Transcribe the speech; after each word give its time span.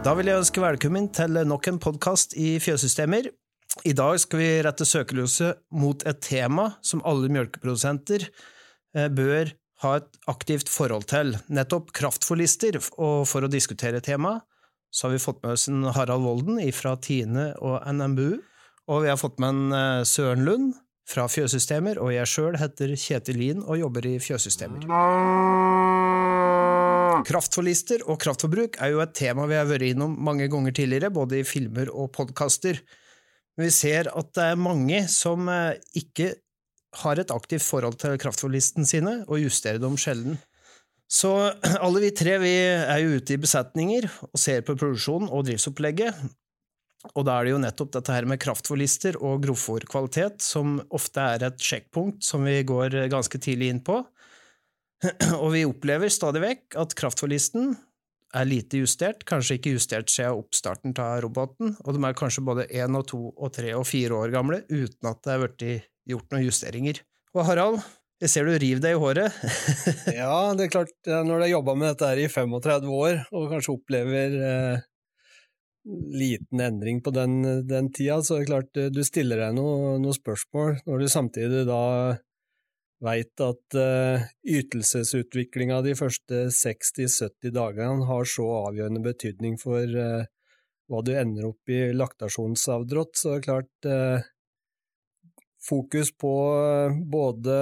Da 0.00 0.14
vil 0.16 0.30
jeg 0.30 0.40
ønske 0.40 0.62
velkommen 0.62 1.10
til 1.12 1.34
nok 1.44 1.66
en 1.68 1.78
podkast 1.82 2.32
i 2.40 2.54
Fjøssystemer. 2.64 3.26
I 3.84 3.92
dag 3.92 4.16
skal 4.22 4.40
vi 4.40 4.46
rette 4.64 4.86
søkelyset 4.88 5.60
mot 5.76 6.00
et 6.08 6.22
tema 6.24 6.70
som 6.80 7.02
alle 7.04 7.28
melkeprodusenter 7.28 8.24
eh, 8.24 9.10
bør 9.12 9.52
ha 9.84 9.92
et 9.98 10.16
aktivt 10.32 10.72
forhold 10.72 11.04
til, 11.12 11.34
nettopp 11.52 11.92
kraftforlister. 11.92 12.80
Og 12.96 13.28
for 13.28 13.44
å 13.44 13.52
diskutere 13.52 14.00
temaet, 14.00 14.40
så 14.88 15.06
har 15.06 15.18
vi 15.18 15.22
fått 15.22 15.44
med 15.44 15.52
oss 15.58 15.68
en 15.68 15.84
Harald 15.92 16.24
Volden 16.24 16.64
fra 16.72 16.96
Tine 16.96 17.50
og 17.60 17.84
NMBU. 17.84 18.40
Og 18.88 19.04
vi 19.04 19.12
har 19.12 19.20
fått 19.20 19.36
med 19.36 19.52
en 19.52 19.80
eh, 19.82 20.08
Søren 20.08 20.48
Lund 20.48 20.72
fra 21.10 21.28
Fjøssystemer, 21.28 22.00
og 22.00 22.14
jeg 22.16 22.32
sjøl 22.38 22.56
heter 22.56 22.96
Kjetil 22.96 23.36
Lien 23.44 23.64
og 23.66 23.76
jobber 23.84 24.08
i 24.08 24.16
Fjøssystemer. 24.16 24.88
Kraftforlister 27.26 28.04
og 28.08 28.20
kraftforbruk 28.22 28.78
er 28.82 28.94
jo 28.94 29.02
et 29.04 29.14
tema 29.16 29.46
vi 29.50 29.58
har 29.58 29.68
vært 29.68 29.86
innom 29.92 30.16
mange 30.18 30.48
ganger 30.52 30.74
tidligere, 30.76 31.12
både 31.14 31.40
i 31.40 31.46
filmer 31.46 31.90
og 31.92 32.12
podkaster. 32.16 32.80
Men 33.56 33.68
vi 33.68 33.74
ser 33.74 34.10
at 34.16 34.30
det 34.36 34.46
er 34.52 34.60
mange 34.60 35.02
som 35.12 35.48
eh, 35.52 35.80
ikke 35.98 36.32
har 37.04 37.20
et 37.22 37.30
aktivt 37.30 37.62
forhold 37.62 37.98
til 38.02 38.18
kraftforlisten 38.18 38.88
sine, 38.88 39.20
og 39.28 39.42
justerer 39.42 39.78
dem 39.82 39.98
sjelden. 40.00 40.38
Så 41.10 41.32
alle 41.84 42.04
vi 42.06 42.12
tre 42.16 42.38
vi 42.42 42.54
er 42.66 43.02
jo 43.02 43.18
ute 43.18 43.36
i 43.36 43.42
besetninger 43.42 44.08
og 44.30 44.38
ser 44.40 44.62
på 44.66 44.78
produksjonen 44.78 45.30
og 45.30 45.46
driftsopplegget, 45.48 46.22
og 47.16 47.24
da 47.24 47.38
er 47.38 47.46
det 47.46 47.52
jo 47.54 47.60
nettopp 47.62 47.94
dette 47.96 48.12
her 48.12 48.26
med 48.28 48.40
kraftforlister 48.42 49.16
og 49.24 49.40
grovfòrkvalitet 49.46 50.42
som 50.44 50.76
ofte 50.92 51.22
er 51.36 51.46
et 51.46 51.62
sjekkpunkt 51.64 52.26
som 52.26 52.44
vi 52.44 52.58
går 52.68 52.98
ganske 53.12 53.40
tidlig 53.40 53.70
inn 53.72 53.80
på. 53.84 54.02
Og 55.42 55.52
vi 55.54 55.66
opplever 55.68 56.12
stadig 56.12 56.42
vekk 56.44 56.76
at 56.80 56.96
kraftforlisten 56.98 57.72
er 58.36 58.46
lite 58.46 58.82
justert, 58.82 59.24
kanskje 59.26 59.56
ikke 59.58 59.74
justert 59.74 60.10
siden 60.12 60.38
oppstarten 60.38 60.94
av 61.02 61.22
roboten, 61.24 61.72
og 61.82 61.96
de 61.96 62.02
er 62.06 62.18
kanskje 62.18 62.44
både 62.46 62.66
én 62.70 62.94
og 62.94 63.08
to 63.10 63.22
og 63.32 63.50
tre 63.56 63.72
og 63.74 63.88
fire 63.88 64.20
år 64.20 64.34
gamle 64.34 64.60
uten 64.70 65.08
at 65.10 65.24
det 65.24 65.32
er 65.32 65.40
blitt 65.42 65.88
gjort 66.12 66.30
noen 66.30 66.44
justeringer. 66.46 67.00
Og 67.34 67.42
Harald, 67.48 67.80
jeg 68.22 68.30
ser 68.30 68.46
du 68.46 68.52
river 68.52 68.84
deg 68.84 68.94
i 68.94 69.00
håret. 69.00 69.40
ja, 70.20 70.34
det 70.54 70.66
er 70.66 70.72
klart, 70.76 70.94
når 71.08 71.32
du 71.32 71.44
har 71.46 71.52
jobba 71.56 71.74
med 71.78 71.90
dette 71.90 72.12
her 72.12 72.22
i 72.22 72.30
35 72.30 72.94
år, 73.00 73.20
og 73.34 73.50
kanskje 73.50 73.74
opplever 73.74 74.38
eh, 74.46 74.86
liten 76.14 76.60
endring 76.60 77.00
på 77.02 77.12
den, 77.16 77.40
den, 77.66 77.90
tida, 77.96 78.20
så 78.22 78.36
er 78.36 78.44
det 78.44 78.50
klart 78.50 78.80
eh, 78.80 78.90
du 78.92 79.02
stiller 79.06 79.40
deg 79.46 79.56
noen 79.56 80.02
noe 80.04 80.14
spørsmål 80.14 80.82
når 80.84 81.00
du 81.00 81.10
samtidig 81.10 81.64
da 81.68 81.80
veit 83.04 83.42
at 83.44 83.76
uh, 83.78 84.26
ytelsesutviklinga 84.44 85.80
de 85.86 85.94
første 85.98 86.42
60-70 86.52 87.54
dagene 87.56 88.08
har 88.08 88.28
så 88.28 88.46
avgjørende 88.66 89.02
betydning 89.04 89.56
for 89.60 89.84
uh, 89.84 90.26
hva 90.90 91.00
du 91.06 91.12
ender 91.14 91.48
opp 91.48 91.70
i 91.72 91.80
laktasjonsavdrått, 91.94 93.14
så 93.16 93.34
er 93.34 93.40
det 93.40 93.46
klart 93.46 93.88
uh, 93.88 94.28
fokus 95.60 96.10
på 96.16 96.34
både 97.12 97.54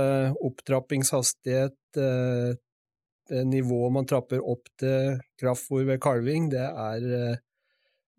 opptrappingshastighet, 0.47 1.75
det 1.98 3.41
nivået 3.50 3.92
man 3.92 4.06
trapper 4.06 4.39
opp 4.39 4.70
til 4.78 5.19
kraftfôr 5.41 5.83
ved 5.89 5.98
kalving, 6.00 6.47
det 6.53 6.62
er 6.62 7.41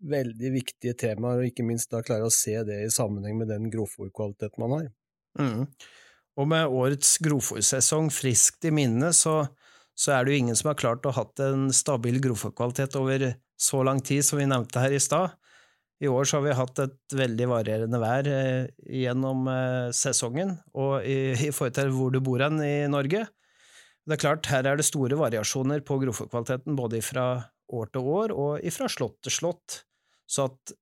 veldig 0.04 0.52
viktige 0.52 0.92
temaer, 1.00 1.40
og 1.40 1.48
ikke 1.48 1.64
minst 1.64 1.90
da 1.94 2.02
klare 2.04 2.28
å 2.28 2.34
se 2.34 2.58
det 2.68 2.76
i 2.84 2.92
sammenheng 2.92 3.40
med 3.40 3.48
den 3.54 3.70
grovfòrkvaliteten 3.72 4.62
man 4.62 4.76
har. 4.76 4.92
Mm. 5.40 5.64
Og 6.38 6.48
med 6.50 6.70
årets 6.70 7.16
grovfòrsesong 7.24 8.10
friskt 8.14 8.66
i 8.68 8.72
minne, 8.74 9.10
så, 9.16 9.42
så, 9.98 10.14
er 10.14 10.24
det 10.24 10.34
jo 10.34 10.42
ingen 10.44 10.58
som 10.58 10.70
har 10.70 10.78
klart 10.80 11.06
å 11.06 11.12
ha 11.12 11.24
hatt 11.24 11.42
en 11.44 11.68
stabil 11.74 12.20
grovfòrkvalitet 12.22 12.96
over 13.00 13.32
så 13.60 13.82
lang 13.84 14.00
tid 14.04 14.24
som 14.24 14.40
vi 14.40 14.48
nevnte 14.48 14.82
her 14.82 14.94
i 14.94 15.02
stad. 15.02 15.34
I 16.00 16.08
år 16.08 16.24
så 16.24 16.38
har 16.38 16.46
vi 16.46 16.56
hatt 16.56 16.80
et 16.80 17.16
veldig 17.18 17.46
varierende 17.50 17.98
vær 18.00 18.28
eh, 18.30 18.70
gjennom 19.02 19.44
eh, 19.52 19.90
sesongen, 19.92 20.54
og 20.72 21.04
i, 21.04 21.34
i, 21.34 21.50
forhold 21.52 21.76
til 21.76 21.92
hvor 21.92 22.14
du 22.14 22.22
bor 22.24 22.40
hen 22.40 22.56
i 22.64 22.88
Norge. 22.88 23.26
Det 24.08 24.16
er 24.16 24.22
klart, 24.22 24.48
her 24.48 24.64
er 24.64 24.80
det 24.80 24.86
store 24.88 25.18
variasjoner 25.20 25.84
på 25.84 25.98
grovfòrkvaliteten 26.00 26.78
både 26.78 27.02
fra 27.04 27.26
år 27.70 27.90
til 27.92 28.08
år 28.16 28.32
og 28.32 28.72
fra 28.72 28.88
slott 28.90 29.18
til 29.26 29.34
slott. 29.34 29.82
Så 30.30 30.48
at 30.48 30.72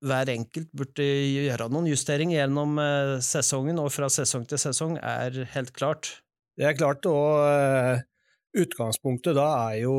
hver 0.00 0.32
enkelt 0.32 0.70
burde 0.76 1.04
gjøre 1.04 1.68
noen 1.72 1.88
justeringer 1.90 2.40
gjennom 2.40 2.78
eh, 2.80 3.16
sesongen 3.24 3.80
og 3.82 3.90
fra 3.92 4.08
sesong 4.12 4.46
til 4.48 4.60
sesong, 4.60 4.96
er 4.96 5.42
helt 5.54 5.74
klart. 5.76 6.14
Det 6.56 6.66
er 6.68 6.76
klart, 6.76 7.06
og 7.08 7.40
uh, 7.40 8.00
utgangspunktet 8.58 9.36
da 9.38 9.46
er 9.70 9.82
jo 9.84 9.96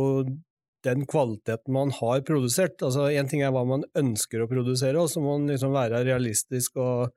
den 0.86 1.06
kvaliteten 1.10 1.74
man 1.74 1.94
har 2.00 2.24
produsert. 2.26 2.82
Altså 2.86 3.08
ting 3.30 3.44
er 3.46 3.54
hva 3.54 3.64
man 3.70 3.86
ønsker 3.98 4.44
å 4.44 4.50
produsere, 4.50 4.98
og 5.02 5.10
så 5.10 5.22
må 5.22 5.38
man 5.38 5.54
liksom 5.54 5.74
være 5.74 6.04
realistisk 6.08 6.82
og 6.82 7.14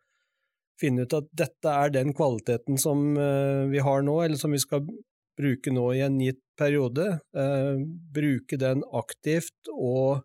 finne 0.80 1.04
ut 1.04 1.16
at 1.16 1.28
dette 1.32 1.72
er 1.72 1.92
den 1.94 2.12
kvaliteten 2.16 2.80
som 2.80 3.12
uh, 3.16 3.64
vi 3.72 3.80
har 3.84 4.04
nå, 4.04 4.20
eller 4.26 4.40
som 4.40 4.52
vi 4.52 4.60
skal 4.62 4.84
bruke 5.40 5.72
nå 5.74 5.88
i 5.96 6.04
en 6.04 6.20
gitt 6.22 6.42
periode. 6.54 7.08
Bruke 8.14 8.54
den 8.60 8.84
aktivt 8.94 9.72
og 9.72 10.22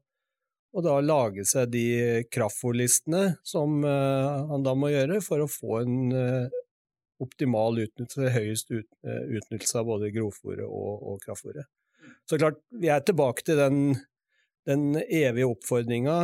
og 0.76 0.86
da 0.86 1.00
lage 1.02 1.46
seg 1.50 1.72
de 1.74 1.86
kraftfòrlistene 2.30 3.40
som 3.48 3.82
uh, 3.86 4.46
han 4.52 4.66
da 4.66 4.76
må 4.78 4.92
gjøre 4.94 5.20
for 5.26 5.42
å 5.42 5.50
få 5.50 5.82
en 5.82 6.14
uh, 6.14 6.60
optimal 7.24 7.82
utnyttelse, 7.82 8.30
høyest 8.36 8.72
uh, 8.76 8.84
utnyttelse 9.08 9.82
av 9.82 9.90
både 9.90 10.12
grovfòret 10.16 10.68
og, 10.68 10.92
og 11.10 11.26
kraftfòret. 11.26 11.68
Så 12.30 12.38
klart, 12.38 12.62
vi 12.70 12.92
er 12.94 13.02
tilbake 13.06 13.46
til 13.46 13.58
den, 13.60 13.82
den 14.70 15.02
evige 15.02 15.50
oppfordringa. 15.50 16.20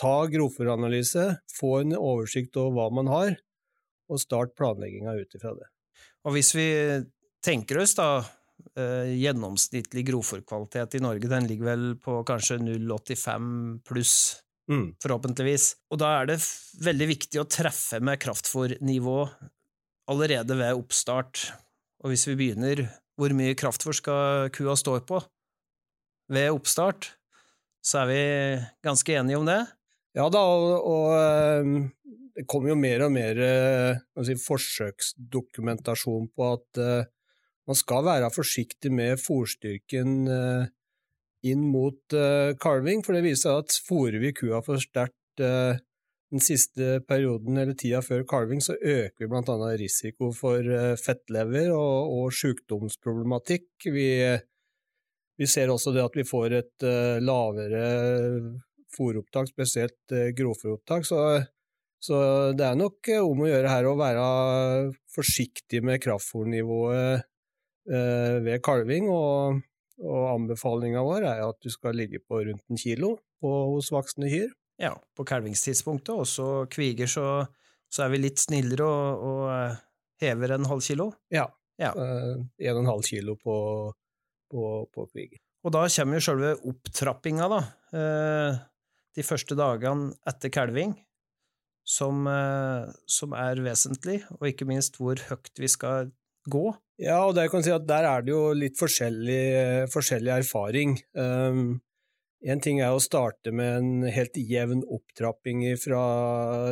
Ta 0.00 0.14
grovfòranalyse, 0.32 1.26
få 1.52 1.80
en 1.82 1.96
oversikt 1.98 2.56
over 2.60 2.76
hva 2.76 2.86
man 3.00 3.10
har, 3.10 3.34
og 4.10 4.22
start 4.22 4.54
planlegginga 4.58 5.16
ut 5.18 5.36
ifra 5.36 5.52
det. 5.58 5.68
Og 6.26 6.36
hvis 6.36 6.54
vi 6.56 6.68
tenker 7.44 7.82
oss 7.82 7.96
da 7.98 8.10
eh, 8.20 8.30
gjennomsnittlig 8.76 10.04
grovfòrkvalitet 10.08 10.96
i 10.98 11.02
Norge 11.04 11.30
den 11.30 11.48
ligger 11.50 11.70
vel 11.70 11.84
på 12.00 12.20
kanskje 12.28 12.58
0,85 12.62 13.48
pluss, 13.86 14.14
mm. 14.70 14.86
forhåpentligvis. 15.02 15.66
Og 15.92 16.00
da 16.02 16.12
er 16.20 16.30
det 16.32 16.38
veldig 16.84 17.08
viktig 17.12 17.42
å 17.42 17.48
treffe 17.50 18.00
med 18.04 18.20
kraftfòrnivå 18.22 19.18
allerede 20.10 20.58
ved 20.58 20.78
oppstart. 20.78 21.48
Og 22.04 22.12
hvis 22.12 22.26
vi 22.30 22.38
begynner, 22.38 22.86
hvor 23.18 23.34
mye 23.36 23.56
kraftfòr 23.58 23.96
skal 23.96 24.50
kua 24.54 24.76
stå 24.78 24.98
på 25.08 25.20
ved 26.32 26.54
oppstart? 26.54 27.12
Så 27.84 28.02
er 28.02 28.10
vi 28.10 28.22
ganske 28.84 29.14
enige 29.16 29.40
om 29.40 29.46
det? 29.48 29.60
Ja 30.16 30.26
da, 30.32 30.40
og, 30.42 30.88
og 30.90 31.06
eh, 31.16 32.18
det 32.36 32.46
kommer 32.50 32.72
jo 32.72 32.80
mer 32.80 33.06
og 33.06 33.12
mer 33.14 33.40
eh, 33.44 34.00
si, 34.26 34.36
forsøksdokumentasjon 34.42 36.28
på 36.34 36.48
at 36.56 36.80
man 37.70 37.78
skal 37.78 38.06
være 38.06 38.32
forsiktig 38.34 38.90
med 38.94 39.20
fòrstyrken 39.22 40.16
eh, 40.34 40.66
inn 41.50 41.62
mot 41.70 42.16
eh, 42.16 42.56
kalving, 42.60 43.04
for 43.06 43.16
det 43.16 43.24
viser 43.28 43.62
at 43.62 43.76
fôrer 43.86 44.18
vi 44.22 44.34
kua 44.36 44.60
for 44.66 44.82
sterkt 44.82 45.44
eh, 45.44 45.78
den 46.30 46.42
siste 46.42 47.00
perioden 47.06 47.58
eller 47.58 47.74
tida 47.78 48.02
før 48.06 48.24
kalving, 48.28 48.62
så 48.62 48.76
øker 48.78 49.22
vi 49.22 49.30
blant 49.30 49.50
annet 49.50 49.80
risiko 49.80 50.30
for 50.34 50.62
fettlever 51.02 51.72
og, 51.74 52.12
og 52.14 52.36
sykdomsproblematikk. 52.38 53.66
Vi, 53.90 54.06
vi, 55.42 55.48
ser 55.50 55.72
også 55.74 55.90
det 55.96 56.04
at 56.04 56.14
vi 56.14 56.22
får 56.28 56.54
et 56.60 56.86
lavere 57.26 57.82
fôropptak, 58.94 59.50
spesielt 59.50 60.14
grovfòropptak. 60.38 61.08
Så, 61.10 61.18
så 61.98 62.20
det 62.54 62.68
er 62.68 62.78
nok 62.78 63.10
om 63.24 63.42
å 63.42 63.50
gjøre 63.50 63.74
her 63.74 63.90
å 63.90 63.98
være 63.98 64.28
forsiktig 65.10 65.82
med 65.82 65.98
kraftfòrnivået 66.06 67.26
Eh, 67.26 67.29
ved 67.90 68.60
kalving, 68.62 69.08
og, 69.10 69.60
og 69.98 70.26
anbefalinga 70.30 71.02
vår 71.02 71.24
er 71.26 71.40
at 71.42 71.58
du 71.64 71.72
skal 71.72 71.96
ligge 71.98 72.20
på 72.22 72.38
rundt 72.46 72.62
en 72.70 72.78
kilo 72.78 73.16
på, 73.42 73.50
hos 73.74 73.90
voksne 73.90 74.30
kyr. 74.30 74.52
Ja, 74.80 74.94
på 75.16 75.26
kalvingstidspunktet, 75.28 76.14
og 76.14 76.28
så 76.28 76.64
kviger 76.72 77.10
så, 77.10 77.26
så 77.92 78.06
er 78.06 78.14
vi 78.14 78.22
litt 78.22 78.40
snillere 78.40 78.86
og, 78.86 79.24
og 79.28 79.42
eh, 79.52 79.82
hever 80.24 80.54
en 80.56 80.68
halv 80.70 80.84
kilo. 80.86 81.10
Ja, 81.34 81.44
ja. 81.80 81.90
Uh, 81.96 82.40
en 82.60 82.78
og 82.78 82.80
en 82.84 82.90
halv 82.94 83.04
kilo 83.04 83.36
på, 83.40 83.56
på, 84.52 84.64
på 84.88 85.06
kviger. 85.12 85.42
Og 85.66 85.74
da 85.76 85.84
kommer 85.92 86.16
jo 86.16 86.24
sjølve 86.24 86.54
opptrappinga, 86.70 87.50
da. 87.52 87.60
Uh, 87.92 88.60
de 89.18 89.26
første 89.26 89.56
dagene 89.58 90.14
etter 90.30 90.52
kalving, 90.54 90.94
som, 91.90 92.22
som 93.10 93.32
er 93.34 93.58
vesentlig, 93.64 94.20
og 94.36 94.44
ikke 94.46 94.68
minst 94.68 95.00
hvor 95.00 95.18
høyt 95.26 95.50
vi 95.58 95.66
skal 95.72 96.12
gå. 96.46 96.62
Ja, 97.00 97.22
og 97.24 97.36
der, 97.36 97.48
kan 97.48 97.64
si 97.64 97.72
at 97.72 97.86
der 97.88 98.04
er 98.04 98.24
det 98.24 98.34
jo 98.34 98.50
litt 98.52 98.76
forskjellig, 98.76 99.86
forskjellig 99.92 100.34
erfaring. 100.34 100.98
Um, 101.16 101.80
en 102.40 102.60
ting 102.60 102.80
er 102.80 102.92
å 102.92 103.00
starte 103.00 103.52
med 103.52 103.70
en 103.78 104.10
helt 104.12 104.36
jevn 104.36 104.82
opptrapping 104.84 105.64
fra 105.80 106.02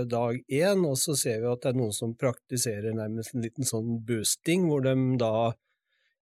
dag 0.09 0.39
én, 0.49 0.85
og 0.89 0.97
så 1.01 1.17
ser 1.17 1.43
vi 1.43 1.49
at 1.49 1.65
det 1.65 1.73
er 1.73 1.81
noen 1.81 1.97
som 1.97 2.13
praktiserer 2.17 2.97
nærmest 2.97 3.35
en 3.35 3.45
liten 3.45 3.69
sånn 3.69 3.99
boosting, 4.09 4.69
hvor 4.69 4.85
de 4.85 4.95
da 5.21 5.51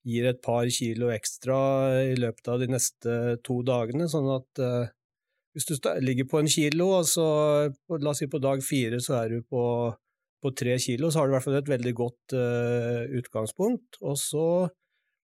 gir 0.07 0.27
et 0.31 0.43
par 0.43 0.71
kilo 0.71 1.11
ekstra 1.11 1.59
i 2.07 2.15
løpet 2.19 2.51
av 2.51 2.63
de 2.63 2.71
neste 2.71 3.15
to 3.47 3.61
dagene, 3.67 4.07
sånn 4.11 4.31
at 4.37 4.63
uh, 4.63 4.91
hvis 5.57 5.67
du 5.67 5.79
ligger 6.05 6.29
på 6.31 6.43
en 6.43 6.51
kilo, 6.53 6.93
og 7.01 7.07
så 7.11 7.27
la 7.91 8.11
oss 8.13 8.23
si 8.23 8.31
på 8.31 8.43
dag 8.43 8.63
fire 8.63 8.99
så 9.03 9.23
er 9.23 9.35
du 9.35 9.47
på, 9.47 9.63
på 10.43 10.53
tre 10.57 10.77
kilo, 10.83 11.11
så 11.11 11.21
har 11.21 11.29
du 11.29 11.33
i 11.33 11.37
hvert 11.37 11.47
fall 11.47 11.59
et 11.59 11.71
veldig 11.71 11.93
godt 11.97 12.35
uh, 12.37 13.05
utgangspunkt. 13.19 14.01
Og 14.05 14.19
så 14.21 14.47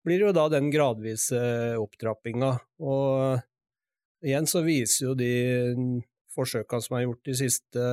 blir 0.05 0.21
det 0.21 0.29
jo 0.29 0.37
da 0.37 0.47
den 0.53 0.71
gradvise 0.73 1.41
opptrappinga. 1.79 2.53
Og 2.81 4.25
igjen 4.25 4.47
så 4.49 4.63
viser 4.65 5.09
jo 5.09 5.17
de 5.17 5.33
forsøkene 6.31 6.85
som 6.85 6.95
er 6.97 7.05
gjort 7.05 7.27
de 7.27 7.35
siste 7.37 7.85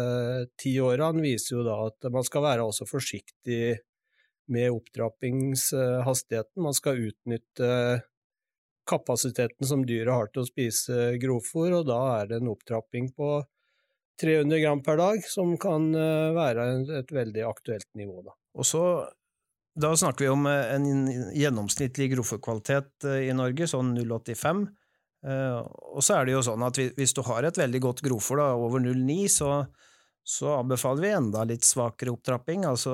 ti 0.61 0.77
årene, 0.83 1.25
viser 1.25 1.59
jo 1.59 1.67
da 1.67 1.81
at 1.89 2.11
man 2.15 2.27
skal 2.27 2.47
være 2.47 2.69
også 2.69 2.87
forsiktig 2.89 3.79
med 4.49 4.71
opptrappingshastigheten. 4.73 6.63
Man 6.65 6.77
skal 6.77 7.03
utnytte 7.11 7.71
kapasiteten 8.89 9.69
som 9.69 9.85
dyret 9.85 10.15
har 10.15 10.31
til 10.33 10.45
å 10.45 10.49
spise 10.49 11.11
grovfôr, 11.21 11.75
og 11.81 11.89
da 11.91 12.01
er 12.21 12.31
det 12.31 12.39
en 12.41 12.53
opptrapping 12.55 13.11
på 13.17 13.43
300 14.21 14.59
gram 14.63 14.83
per 14.83 14.99
dag 15.01 15.23
som 15.27 15.55
kan 15.61 15.89
eh, 15.95 16.33
være 16.37 16.67
et 16.99 17.13
veldig 17.15 17.45
aktuelt 17.49 17.89
nivå. 17.99 18.23
Da. 18.27 18.35
Og 18.59 18.67
så, 18.67 18.83
da 19.79 19.93
snakker 19.97 20.27
vi 20.27 20.33
om 20.33 20.49
eh, 20.51 20.75
en 20.75 21.11
gjennomsnittlig 21.37 22.11
grovfòrkvalitet 22.15 23.09
eh, 23.09 23.29
i 23.29 23.37
Norge, 23.37 23.71
sånn 23.71 23.95
0,85. 23.99 24.67
Og 25.29 25.99
så 26.07 26.15
er 26.15 26.29
det 26.29 26.35
jo 26.37 26.45
sånn 26.47 26.63
at 26.63 26.79
hvis 26.95 27.13
du 27.17 27.25
har 27.27 27.43
et 27.43 27.57
veldig 27.59 27.81
godt 27.83 28.05
grovfòr 28.07 28.39
over 28.55 28.79
0,9, 28.85 29.17
så 29.35 29.53
så 30.29 30.59
anbefaler 30.59 31.01
vi 31.01 31.11
enda 31.17 31.41
litt 31.49 31.65
svakere 31.65 32.13
opptrapping, 32.13 32.67
altså 32.69 32.93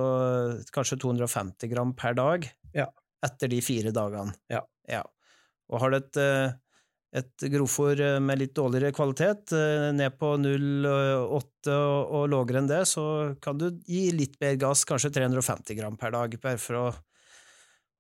kanskje 0.73 1.01
250 1.03 1.73
gram 1.73 1.91
per 1.99 2.15
dag 2.15 2.47
ja. 2.71 2.85
etter 3.27 3.51
de 3.51 3.59
fire 3.67 3.91
dagene. 3.91 4.37
Ja. 4.53 4.61
ja. 4.87 5.01
Og 5.67 5.83
har 5.83 5.91
du 5.91 5.97
et, 5.99 6.21
et 7.15 7.47
grovfòr 7.53 8.01
eh, 8.03 8.21
med 8.23 8.41
litt 8.41 8.55
dårligere 8.57 8.95
kvalitet, 8.95 9.55
eh, 9.55 9.89
ned 9.95 10.17
på 10.19 10.35
0,8 10.41 11.75
og, 11.75 12.15
og 12.19 12.27
lavere 12.33 12.63
enn 12.63 12.71
det, 12.71 12.83
så 12.91 13.05
kan 13.43 13.61
du 13.61 13.69
gi 13.87 14.09
litt 14.15 14.35
mer 14.43 14.59
gass, 14.61 14.85
kanskje 14.89 15.13
350 15.15 15.79
gram 15.79 15.99
per 16.01 16.15
dag, 16.17 16.35
bare 16.43 16.61
for 16.61 16.81
å, 16.81 16.89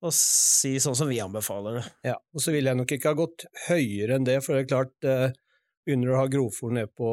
å 0.05 0.13
si 0.15 0.75
sånn 0.83 0.99
som 0.99 1.11
vi 1.11 1.23
anbefaler 1.23 1.79
det. 1.79 1.87
Ja, 2.11 2.19
og 2.19 2.43
så 2.43 2.55
vil 2.55 2.71
jeg 2.71 2.81
nok 2.81 2.97
ikke 2.97 3.15
ha 3.15 3.21
gått 3.23 3.47
høyere 3.69 4.19
enn 4.19 4.27
det, 4.27 4.41
for 4.45 4.57
det 4.57 4.67
er 4.67 4.71
klart 4.75 5.41
Begynner 5.85 6.09
du 6.09 6.15
å 6.15 6.21
ha 6.23 6.29
grovfòr 6.33 6.71
ned 6.73 6.93
på 6.97 7.09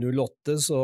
0,8, 0.00 0.54
så, 0.64 0.78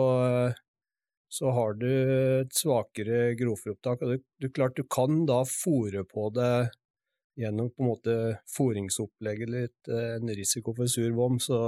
så, 1.32 1.52
har 1.56 1.78
du 1.80 1.86
et 1.88 2.52
svakere 2.52 3.30
grovfòropptak. 3.40 4.02
Og 4.04 4.20
du, 4.20 4.48
klart 4.52 4.76
du 4.76 4.84
kan 4.84 5.22
da 5.24 5.38
fòre 5.48 6.02
på 6.04 6.26
det 6.36 6.50
gjennom 7.38 7.70
på 7.70 7.84
en 7.84 7.88
måte 7.88 8.16
fòringsopplegget 8.50 9.52
litt, 9.52 9.90
eh, 9.90 10.16
en 10.18 10.32
risiko 10.34 10.74
for 10.76 10.90
sur 10.90 11.10
vom, 11.16 11.38
så 11.42 11.58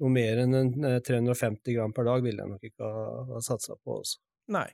noe 0.00 0.12
mer 0.14 0.44
enn 0.44 0.56
en 0.56 0.70
350 1.04 1.72
eh, 1.72 1.76
gram 1.76 1.94
per 1.96 2.06
dag 2.08 2.22
ville 2.24 2.42
jeg 2.42 2.52
nok 2.52 2.68
ikke 2.70 2.86
ha, 2.86 3.08
ha 3.32 3.42
satsa 3.44 3.76
på. 3.76 4.00
Også. 4.00 4.20
Nei. 4.54 4.68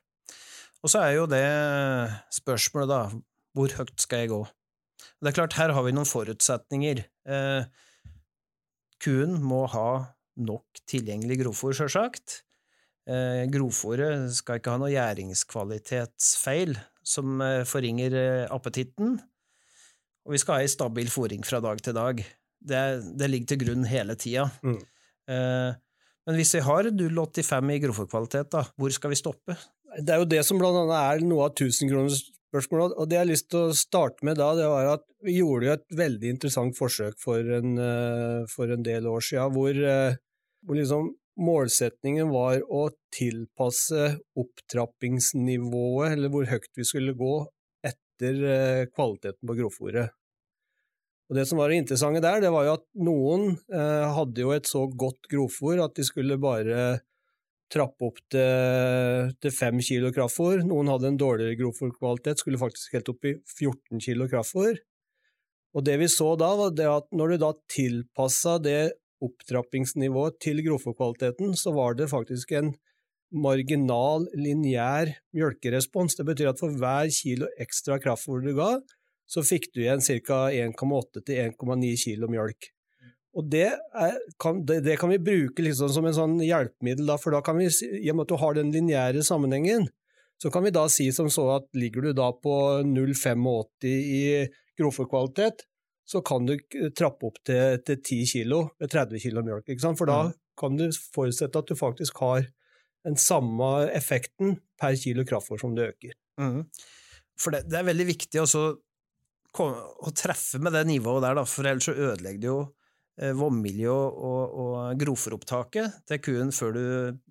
Og 0.84 0.93
så 0.93 1.02
er 1.02 1.16
jo 1.16 1.26
det 1.31 1.46
spørsmålet, 2.37 2.93
da, 2.93 3.00
hvor 3.56 3.72
høyt 3.81 3.96
skal 4.02 4.25
jeg 4.25 4.32
gå? 4.34 4.43
Det 5.20 5.31
er 5.31 5.38
klart, 5.38 5.56
her 5.56 5.72
har 5.72 5.84
vi 5.87 5.94
noen 5.96 6.08
forutsetninger. 6.08 7.02
Eh, 7.32 7.87
Kuen 9.02 9.38
må 9.44 9.64
ha 9.72 9.88
nok 10.37 10.84
tilgjengelig 10.88 11.40
grovfòr, 11.40 11.75
sjølsagt. 11.76 12.43
Eh, 13.06 13.44
Grovfòret 13.52 14.32
skal 14.34 14.58
ikke 14.58 14.75
ha 14.75 14.81
noe 14.82 14.90
gjæringskvalitetsfeil 14.90 16.75
som 17.06 17.40
eh, 17.44 17.62
forringer 17.69 18.16
eh, 18.19 18.44
appetitten. 18.52 19.16
Og 20.26 20.34
vi 20.34 20.43
skal 20.43 20.58
ha 20.58 20.67
ei 20.67 20.70
stabil 20.70 21.11
fòring 21.12 21.46
fra 21.46 21.62
dag 21.62 21.81
til 21.82 21.94
dag. 21.96 22.20
Det, 22.67 22.84
det 23.19 23.31
ligger 23.31 23.52
til 23.52 23.61
grunn 23.62 23.87
hele 23.87 24.17
tida. 24.19 24.49
Mm. 24.67 24.81
Eh, 25.31 25.75
men 26.26 26.38
hvis 26.40 26.56
vi 26.56 26.62
har 26.67 26.88
0,85 26.90 27.75
i 27.75 27.82
grovfòrkvalitet, 27.84 28.56
hvor 28.75 28.94
skal 28.94 29.12
vi 29.12 29.19
stoppe? 29.20 29.55
Det 30.02 30.12
er 30.12 30.19
jo 30.20 30.28
det 30.28 30.43
som 30.44 30.58
blant 30.58 30.81
annet 30.81 30.96
er 30.99 31.23
noe 31.28 31.46
av 31.46 31.55
tusenkroners 31.56 32.25
spørsmål. 32.50 32.96
Og 32.96 33.06
det 33.06 33.19
jeg 33.19 33.23
har 33.23 33.31
lyst 33.31 33.49
til 33.52 33.69
å 33.69 33.76
starte 33.76 34.26
med 34.26 34.40
da, 34.40 34.50
det 34.58 34.67
var 34.70 34.90
at 34.96 35.05
vi 35.26 35.38
gjorde 35.38 35.76
et 35.76 35.87
veldig 35.99 36.32
interessant 36.34 36.76
forsøk 36.79 37.19
for 37.22 37.38
en, 37.58 37.79
eh, 37.79 38.43
for 38.50 38.72
en 38.72 38.82
del 38.87 39.06
år 39.06 39.22
siden, 39.22 39.55
hvor, 39.55 39.70
eh, 39.70 40.19
hvor 40.67 40.81
liksom 40.81 41.14
målsetningen 41.37 42.31
var 42.32 42.62
å 42.72 42.88
tilpasse 43.12 44.17
opptrappingsnivået, 44.40 46.12
eller 46.17 46.32
hvor 46.32 46.49
høyt 46.49 46.72
vi 46.75 46.84
skulle 46.84 47.14
gå, 47.14 47.34
etter 48.16 48.38
eh, 48.48 48.86
kvaliteten 48.92 49.46
på 49.46 49.58
grovfòret. 49.60 50.14
Og 51.26 51.36
Det 51.36 51.44
som 51.48 51.58
var 51.58 51.68
det 51.70 51.80
interessante 51.82 52.22
der, 52.22 52.40
det 52.40 52.52
var 52.54 52.64
jo 52.64 52.76
at 52.78 52.86
noen 53.02 53.48
eh, 53.74 54.06
hadde 54.14 54.40
jo 54.40 54.52
et 54.54 54.66
så 54.66 54.86
godt 54.86 55.28
grovfòr 55.30 55.82
at 55.84 55.96
de 55.98 56.06
skulle 56.06 56.38
bare 56.38 57.00
trappe 57.72 58.06
opp 58.06 58.20
til, 58.30 59.32
til 59.42 59.52
5 59.52 59.80
kilo 59.82 60.12
kraftfôr. 60.14 60.62
Noen 60.62 60.90
hadde 60.92 61.10
en 61.10 61.18
dårligere 61.18 61.58
grovfòrkvalitet, 61.58 62.38
skulle 62.38 62.60
faktisk 62.60 62.94
helt 62.94 63.10
opp 63.10 63.26
i 63.26 63.34
14 63.42 64.04
kilo 64.04 64.28
kraftfôr. 64.30 64.78
Og 65.76 65.84
det 65.84 65.98
vi 66.00 66.08
så 66.08 66.30
da, 66.38 66.52
var 66.56 66.72
at 66.72 67.10
når 67.12 67.34
du 67.34 67.42
da 67.42 67.50
tilpassa 67.69 68.56
det 68.62 68.94
opptrappingsnivået 69.24 70.38
til 70.44 70.62
grovfòrkvaliteten, 70.64 71.56
så 71.58 71.74
var 71.74 71.98
det 71.98 72.10
faktisk 72.12 72.54
en 72.54 72.76
marginal, 73.34 74.26
lineær 74.38 75.11
mjølkerespons. 75.34 76.17
Det 76.19 76.26
betyr 76.28 76.52
at 76.52 76.62
for 76.62 76.75
hver 76.78 77.11
kilo 77.14 77.49
ekstra 77.62 77.99
kraftfôr 78.02 78.44
du 78.44 78.55
ga, 78.56 78.76
så 79.26 79.43
fikk 79.43 79.73
du 79.75 79.82
igjen 79.82 80.02
ca. 80.05 80.46
1,8 80.55 81.23
til 81.26 81.43
1,9 81.49 81.93
kilo 82.05 82.31
mjølk. 82.31 82.70
Og 83.37 83.49
det, 83.52 83.69
er, 83.76 84.17
kan, 84.40 84.62
det, 84.64 84.81
det, 84.87 84.96
kan, 85.00 85.11
vi 85.12 85.20
bruke 85.20 85.64
liksom 85.64 85.90
som 85.93 86.06
en 86.08 86.17
sånn 86.17 86.37
hjelpemiddel, 86.40 87.05
da, 87.11 87.19
for 87.20 87.37
da 87.37 87.43
kan 87.44 87.58
vi, 87.61 87.69
i 87.69 88.08
og 88.08 88.17
med 88.17 88.25
at 88.25 88.32
du 88.32 88.38
har 88.40 88.56
den 88.56 88.73
lineære 88.73 89.25
sammenhengen, 89.26 89.90
så 90.40 90.52
kan 90.52 90.64
vi 90.64 90.72
da 90.72 90.87
si 90.93 91.11
som 91.12 91.29
så 91.32 91.44
at 91.58 91.69
ligger 91.76 92.08
du 92.08 92.14
da 92.17 92.31
på 92.32 92.55
0,85 92.88 93.88
i 93.90 94.22
grovfòrkvalitet, 94.79 95.67
så 96.06 96.22
kan 96.25 96.46
du 96.49 96.55
trappe 96.96 97.29
opp 97.29 97.38
til, 97.44 97.81
til 97.84 98.00
10 98.00 98.26
kilo 98.31 98.61
ved 98.81 98.93
30 98.93 99.20
kilo 99.25 99.43
mjølk. 99.44 99.72
For 99.84 100.08
da 100.08 100.19
mm. 100.29 100.34
kan 100.61 100.79
du 100.79 100.87
forutsette 101.17 101.61
at 101.61 101.72
du 101.72 101.76
faktisk 101.76 102.22
har 102.22 102.46
den 103.06 103.19
samme 103.20 103.87
effekten 103.94 104.56
per 104.81 104.96
kilo 104.98 105.25
kraftfôr 105.29 105.60
som 105.63 105.77
du 105.77 105.84
øker. 105.86 106.17
Mm. 106.43 106.65
For 107.41 107.55
det, 107.55 107.67
det, 107.70 107.79
er 107.79 107.89
veldig 107.89 108.08
viktig 108.10 108.43
også 108.43 108.65
å 109.56 110.10
treffe 110.13 110.60
med 110.60 110.75
det 110.77 110.82
nivået 110.89 111.25
der, 111.25 111.39
da, 111.39 111.46
for 111.48 111.69
ellers 111.69 111.86
så 111.89 111.94
ødelegger 111.96 112.43
det 112.43 112.51
jo 112.51 112.58
Eh, 113.17 113.32
vannmiljø 113.32 113.93
og, 113.96 114.56
og 114.60 114.98
grovfòropptaket 115.01 116.03
til 116.05 116.19
kuen 116.20 116.51
før 116.53 116.75
du 116.77 116.82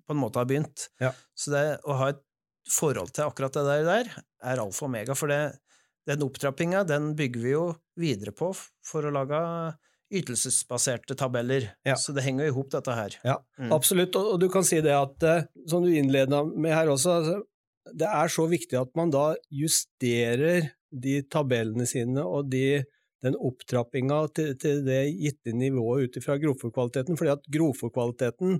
på 0.02 0.16
en 0.16 0.18
måte 0.18 0.40
har 0.40 0.48
begynt. 0.50 0.88
Ja. 0.98 1.12
Så 1.38 1.52
det 1.54 1.62
å 1.86 1.98
ha 2.00 2.08
et 2.10 2.24
forhold 2.66 3.12
til 3.14 3.28
akkurat 3.28 3.54
det 3.54 3.62
der, 3.68 3.84
der 3.86 4.10
er 4.42 4.62
alfa 4.64 4.82
og 4.82 4.88
omega, 4.88 5.14
for 5.14 5.30
det, 5.30 5.60
den 6.10 6.24
opptrappinga 6.26 6.82
den 6.88 7.12
bygger 7.18 7.44
vi 7.44 7.52
jo 7.52 7.66
videre 8.02 8.34
på 8.34 8.50
for 8.56 9.06
å 9.06 9.14
lage 9.14 9.38
ytelsesbaserte 10.12 11.16
tabeller. 11.18 11.70
Ja. 11.86 11.96
Så 11.98 12.14
det 12.14 12.24
henger 12.26 12.46
jo 12.46 12.52
i 12.52 12.56
hop, 12.56 12.70
dette 12.74 12.94
her. 12.94 13.16
Ja, 13.26 13.36
mm. 13.58 13.72
absolutt. 13.74 14.16
Og, 14.18 14.34
og, 14.34 14.40
du 14.42 14.48
kan 14.52 14.66
si 14.66 14.80
det 14.84 14.94
at, 14.94 15.26
eh, 15.26 15.46
som 15.70 15.84
du 15.84 15.90
innleda 15.90 16.44
med 16.46 16.74
her 16.74 16.90
også, 16.92 17.18
altså, 17.20 17.38
det 17.96 18.10
er 18.10 18.32
så 18.32 18.46
viktig 18.50 18.78
at 18.80 18.92
man 18.98 19.12
da 19.14 19.28
justerer 19.54 20.70
de 20.90 21.20
tabellene 21.30 21.86
sine 21.86 22.22
og 22.24 22.50
de 22.50 22.84
den 23.24 23.36
opptrappinga 23.40 24.18
til, 24.36 24.52
til, 24.60 24.82
det 24.86 25.00
gitte 25.16 25.54
nivået 25.56 26.06
ut 26.06 26.18
ifra 26.20 26.36
grovfòrkvaliteten, 26.42 27.18
fordi 27.18 27.32
at 27.32 27.48
grovfòrkvaliteten 27.52 28.58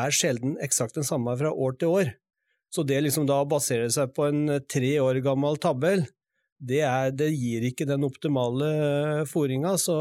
er 0.00 0.14
sjelden 0.14 0.54
eksakt 0.62 0.96
den 1.00 1.06
samme 1.06 1.34
fra 1.36 1.50
år 1.50 1.76
til 1.80 1.96
år. 1.98 2.12
Så 2.70 2.84
det 2.86 3.00
liksom 3.02 3.26
da 3.26 3.40
å 3.42 3.48
basere 3.50 3.90
seg 3.90 4.12
på 4.14 4.28
en 4.28 4.60
tre 4.70 4.92
år 5.02 5.18
gammel 5.24 5.58
tabell, 5.60 6.04
det, 6.60 6.84
er, 6.86 7.10
det 7.16 7.32
gir 7.32 7.64
ikke 7.66 7.88
den 7.88 8.06
optimale 8.06 8.68
eh, 8.70 9.22
fôringa. 9.28 9.74
Så 9.80 9.96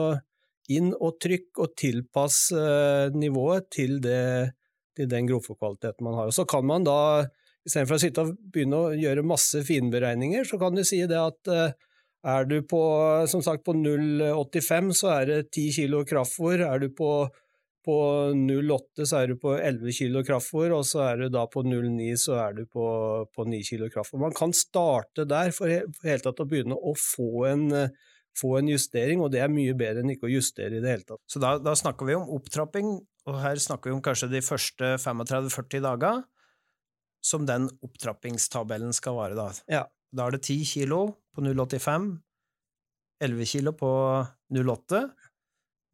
inn 0.76 0.94
og 0.94 1.18
trykk 1.24 1.62
og 1.64 1.76
tilpass 1.80 2.48
uh, 2.56 3.10
nivået 3.16 3.70
til, 3.74 3.98
det, 4.04 4.54
til 4.98 5.10
den 5.12 5.30
grovfòrkvaliteten 5.30 6.06
man 6.06 6.18
har. 6.20 6.32
Og 6.32 6.38
så 6.38 6.46
kan 6.50 6.66
man 6.70 6.88
da, 6.88 7.26
istedenfor 7.66 7.98
å 7.98 8.04
sitte 8.06 8.26
og 8.26 8.34
begynne 8.54 8.80
å 8.80 8.96
gjøre 8.98 9.26
masse 9.26 9.64
finberegninger, 9.68 10.46
så 10.48 10.62
kan 10.62 10.78
du 10.78 10.86
si 10.88 11.02
det 11.10 11.20
at 11.20 11.54
uh, 11.54 11.70
er 12.28 12.46
du 12.46 12.60
på, 12.68 12.82
som 13.32 13.44
sagt, 13.44 13.64
på 13.64 13.74
0,85 13.78 14.92
så 14.98 15.14
er 15.14 15.30
det 15.30 15.38
10 15.54 15.70
kilo 15.78 16.02
kraftfôr. 16.08 16.66
Er 16.68 16.82
du 16.84 16.90
på, 16.92 17.12
på 17.86 17.98
0,8 18.36 19.08
så 19.08 19.22
er 19.22 19.32
du 19.32 19.38
på 19.40 19.54
11 19.56 19.96
kilo 19.96 20.24
kraftfôr, 20.28 20.74
og 20.76 20.84
så 20.88 21.06
er 21.08 21.24
du 21.24 21.30
da 21.32 21.46
på 21.48 21.64
0,9 21.64 22.12
så 22.20 22.36
er 22.44 22.58
du 22.60 22.66
på, 22.68 22.88
på 23.36 23.48
9 23.48 23.62
kilo 23.70 23.88
kraftfôr. 23.94 24.20
Man 24.26 24.36
kan 24.36 24.56
starte 24.56 25.24
der 25.30 25.54
for 25.56 25.72
helt 25.72 26.28
tatt 26.28 26.44
å 26.44 26.50
begynne 26.50 26.76
å 26.76 26.96
få 27.00 27.46
en, 27.54 27.70
få 28.40 28.56
en, 28.60 28.72
justering, 28.72 29.22
og 29.24 29.32
det 29.34 29.44
er 29.44 29.52
mye 29.52 29.76
bedre 29.78 30.04
enn 30.04 30.14
ikke 30.14 30.30
å 30.30 30.34
justere 30.34 30.80
i 30.80 30.84
det 30.84 30.94
hele 30.94 31.08
tatt. 31.08 31.22
Så 31.30 31.42
da, 31.44 31.58
da 31.62 31.76
snakker 31.78 32.08
vi 32.08 32.18
om 32.18 32.30
opptrapping, 32.38 32.96
og 33.30 33.40
her 33.44 33.60
snakker 33.62 33.92
vi 33.92 33.98
om 33.98 34.04
kanskje 34.04 34.32
de 34.32 34.42
første 34.46 34.96
35-40 35.04 35.84
dagene 35.86 36.26
som 37.26 37.46
den 37.48 37.68
opptrappingstabellen 37.84 38.96
skal 38.96 39.18
vare, 39.18 39.36
da. 39.38 39.50
Ja. 39.72 39.86
Da 40.16 40.26
er 40.26 40.38
det 40.38 40.46
10 40.48 40.64
kilo 40.66 41.02
på 41.36 41.44
0,85, 41.46 42.08
11 43.22 43.50
kilo 43.52 43.76
på 43.78 43.92
0,8, 44.56 45.04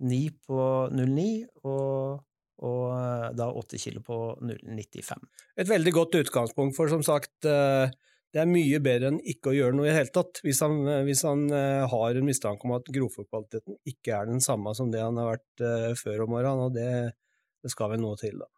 9 0.06 0.20
på 0.46 0.60
0,9 0.94 1.26
og, 1.66 2.22
og 2.64 2.84
eh, 2.96 3.28
da 3.36 3.50
8 3.50 3.82
kilo 3.82 4.04
på 4.06 4.20
0,95. 4.40 5.26
Et 5.60 5.70
veldig 5.70 5.94
godt 5.98 6.20
utgangspunkt, 6.22 6.78
for 6.78 6.92
som 6.92 7.04
sagt, 7.04 7.34
eh, 7.50 7.92
det 8.36 8.42
er 8.42 8.50
mye 8.52 8.80
bedre 8.84 9.14
enn 9.14 9.22
ikke 9.32 9.54
å 9.54 9.56
gjøre 9.56 9.78
noe 9.78 9.86
i 9.88 9.90
det 9.94 9.96
hele 9.96 10.12
tatt. 10.12 10.42
Hvis 10.44 10.60
han, 10.60 10.82
hvis 11.08 11.22
han 11.24 11.46
har 11.88 12.18
en 12.20 12.28
mistanke 12.28 12.68
om 12.68 12.74
at 12.76 12.90
grovfòrkvaliteten 12.92 13.78
ikke 13.88 14.18
er 14.18 14.28
den 14.28 14.44
samme 14.44 14.76
som 14.76 14.92
det 14.92 15.00
han 15.00 15.16
har 15.22 15.38
vært 15.38 15.64
før 16.02 16.26
om 16.26 16.36
morgenen, 16.36 16.66
og 16.68 16.76
det, 16.76 17.16
det 17.64 17.72
skal 17.72 17.96
vel 17.96 18.04
noe 18.04 18.20
til, 18.20 18.44
da. 18.44 18.52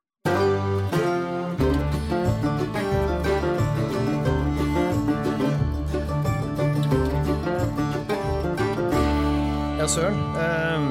Ja, 9.77 9.85
søren. 9.85 10.17
Ehm, 10.41 10.87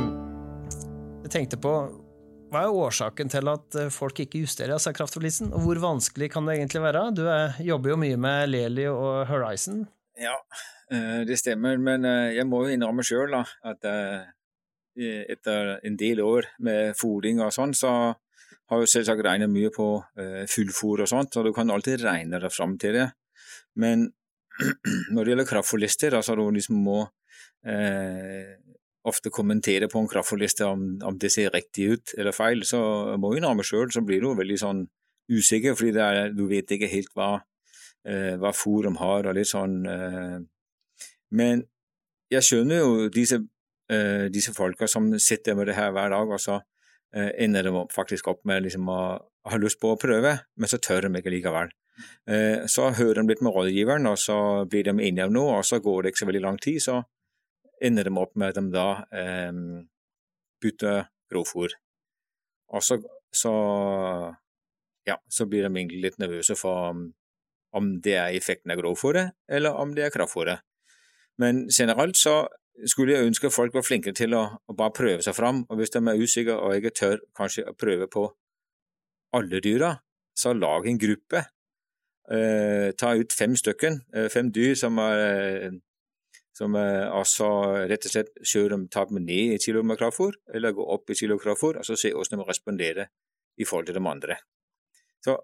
jeg 1.27 1.31
tenkte 1.35 1.59
på 1.59 1.73
hva 2.53 2.63
er 2.63 2.79
årsaken 2.79 3.31
til 3.33 3.51
at 3.51 3.77
eh, 3.79 3.93
folk 3.93 4.21
ikke 4.23 4.45
justerer 4.45 4.79
seg 4.83 4.97
kraftforlisen, 4.99 5.53
og 5.55 5.65
hvor 5.65 5.81
vanskelig 5.83 6.31
kan 6.33 6.47
det 6.47 6.57
egentlig 6.59 6.83
være? 6.85 7.05
Du 7.17 7.25
er, 7.31 7.57
jobber 7.65 7.95
jo 7.95 8.01
mye 8.01 8.19
med 8.21 8.51
Leli 8.53 8.87
og 8.91 9.27
Horizon. 9.31 9.85
Ja, 10.21 10.37
eh, 10.93 11.23
det 11.29 11.41
stemmer, 11.43 11.81
men 11.83 12.07
eh, 12.07 12.37
jeg 12.39 12.47
må 12.49 12.65
jo 12.65 12.77
innrømme 12.77 13.07
sjøl 13.07 13.35
at 13.37 13.91
etter 14.97 15.75
en 15.85 15.97
del 16.01 16.23
år 16.25 16.47
med 16.65 16.95
fòring 16.97 17.43
og 17.45 17.51
sånn, 17.53 17.75
så 17.77 17.91
har 18.71 18.81
jeg 18.81 18.89
selvsagt 18.89 19.27
regnet 19.27 19.51
mye 19.53 19.69
på 19.69 19.91
fullfòr 20.49 21.03
og 21.05 21.11
sånt, 21.11 21.37
så 21.37 21.43
du 21.45 21.51
kan 21.53 21.69
alltid 21.71 22.01
regne 22.01 22.41
deg 22.41 22.55
fram 22.55 22.79
til 22.81 22.97
det. 22.97 23.05
Men 23.77 24.07
når 25.13 25.21
det 25.21 25.35
gjelder 25.35 25.49
kraftforlister, 25.51 26.17
altså 26.17 26.37
du 26.39 26.47
liksom 26.57 26.81
må 26.81 27.03
eh, 27.69 28.57
ofte 29.07 29.31
kommentere 29.31 29.89
på 29.91 30.01
en 30.01 30.09
kraftfôrliste 30.11 30.67
om, 30.67 30.87
om, 31.07 31.19
det 31.19 31.31
ser 31.35 31.53
riktig 31.55 31.89
ut 31.93 32.15
eller 32.19 32.35
feil, 32.35 32.65
så 32.67 32.81
må 33.21 33.33
jeg 33.33 33.43
innrømme 33.43 33.67
sjøl 33.67 33.93
så 33.95 34.03
blir 34.07 34.23
du 34.23 34.33
veldig 34.39 34.59
sånn 34.61 34.83
usikker, 35.33 35.77
fordi 35.79 35.95
er, 36.03 36.33
du 36.35 36.45
vet 36.51 36.71
ikke 36.71 36.91
helt 36.91 37.13
hva, 37.19 37.31
eh, 38.07 38.35
hva 38.41 38.53
fôr 38.55 38.87
de 38.87 38.95
har 39.01 39.27
og 39.27 39.35
litt 39.39 39.51
sånn. 39.51 39.81
Eh. 39.91 40.39
Men 41.35 41.65
jeg 42.31 42.47
skjønner 42.47 42.83
jo 42.83 43.09
disse, 43.15 43.41
eh, 43.91 44.27
disse 44.33 44.55
folka 44.55 44.89
som 44.91 45.13
sitter 45.19 45.59
med 45.59 45.71
det 45.71 45.79
her 45.79 45.95
hver 45.95 46.15
dag, 46.15 46.31
og 46.31 46.43
så 46.43 46.61
eh, 47.15 47.33
ender 47.43 47.67
de 47.67 47.87
faktisk 47.95 48.29
opp 48.31 48.45
med 48.47 48.67
liksom 48.67 48.87
å 48.91 49.01
ha 49.47 49.59
lyst 49.63 49.81
på 49.83 49.95
å 49.95 49.99
prøve, 50.01 50.39
men 50.57 50.71
så 50.71 50.79
tør 50.83 51.07
de 51.07 51.21
ikke 51.21 51.35
likevel. 51.35 51.75
Eh, 52.29 52.67
så 52.71 52.91
hører 52.95 53.23
de 53.23 53.31
litt 53.31 53.43
med 53.45 53.55
rådgiveren, 53.55 54.09
og 54.11 54.19
så 54.21 54.39
blir 54.71 54.87
de 54.87 54.95
enige 54.97 55.27
om 55.29 55.37
noe, 55.37 55.61
og 55.61 55.67
så 55.67 55.81
går 55.83 56.03
det 56.03 56.13
ikke 56.13 56.25
så 56.25 56.31
veldig 56.31 56.45
lang 56.45 56.59
tid, 56.63 56.83
så 56.83 57.03
ender 57.83 58.09
de 58.09 58.15
opp 58.19 58.35
med 58.37 58.53
at 58.53 58.61
de 58.61 58.73
da 58.73 58.89
eh, 59.13 59.53
bytter 60.63 61.07
grovfòr. 61.33 61.75
Og 62.75 62.83
så, 62.83 62.99
så, 63.35 63.53
ja, 65.07 65.19
så 65.29 65.47
blir 65.47 65.67
de 65.67 65.73
egentlig 65.73 66.03
litt 66.03 66.19
nervøse 66.23 66.57
for 66.59 66.91
om, 66.91 67.03
om 67.77 67.91
det 68.03 68.17
er 68.19 68.37
effekten 68.37 68.73
av 68.73 68.81
grovfòret, 68.81 69.37
eller 69.49 69.79
om 69.79 69.95
det 69.95 70.07
er 70.07 70.15
kraftfòret. 70.15 70.65
Men 71.39 71.67
generelt 71.71 72.17
så 72.19 72.47
skulle 72.89 73.17
jeg 73.17 73.29
ønske 73.29 73.53
folk 73.53 73.75
var 73.77 73.85
flinke 73.87 74.13
til 74.17 74.35
å, 74.37 74.47
å, 74.67 74.77
bare 74.77 74.95
prøve 74.97 75.25
seg 75.25 75.37
fram. 75.37 75.65
Og 75.71 75.81
hvis 75.81 75.93
de 75.95 76.03
er 76.03 76.23
usikre 76.23 76.57
og 76.57 76.77
ikke 76.77 76.95
tør 76.97 77.21
kanskje 77.37 77.67
å 77.71 77.77
prøve 77.77 78.09
på 78.13 78.27
alle 79.37 79.61
dyra, 79.65 79.95
så 80.37 80.53
lag 80.57 80.89
en 80.89 81.01
gruppe. 81.01 81.45
Eh, 82.33 82.91
ta 82.99 83.13
ut 83.15 83.33
fem 83.33 83.55
stykken, 83.57 84.01
eh, 84.15 84.29
fem 84.33 84.51
dyr 84.53 84.75
som 84.79 84.99
er 84.99 85.77
som 86.57 86.73
altså 86.77 87.47
rett 87.85 88.07
og 88.09 88.13
slett 88.15 88.31
kjører 88.41 88.79
om 88.79 88.87
tar 88.89 89.11
dem 89.11 89.21
ned 89.21 89.57
i 89.57 89.61
kilo 89.61 89.83
med 89.85 89.99
kraftfôr, 90.01 90.39
eller 90.57 90.73
går 90.73 90.93
opp 90.95 91.13
i 91.13 91.17
kilo 91.19 91.37
kraftfôr, 91.41 91.77
og 91.77 91.85
så 91.85 91.99
se 92.01 92.15
hvordan 92.15 92.41
de 92.41 92.47
responderer 92.49 93.11
i 93.61 93.67
forhold 93.69 93.91
til 93.91 93.99
de 93.99 94.09
andre. 94.09 94.39
Så 95.25 95.37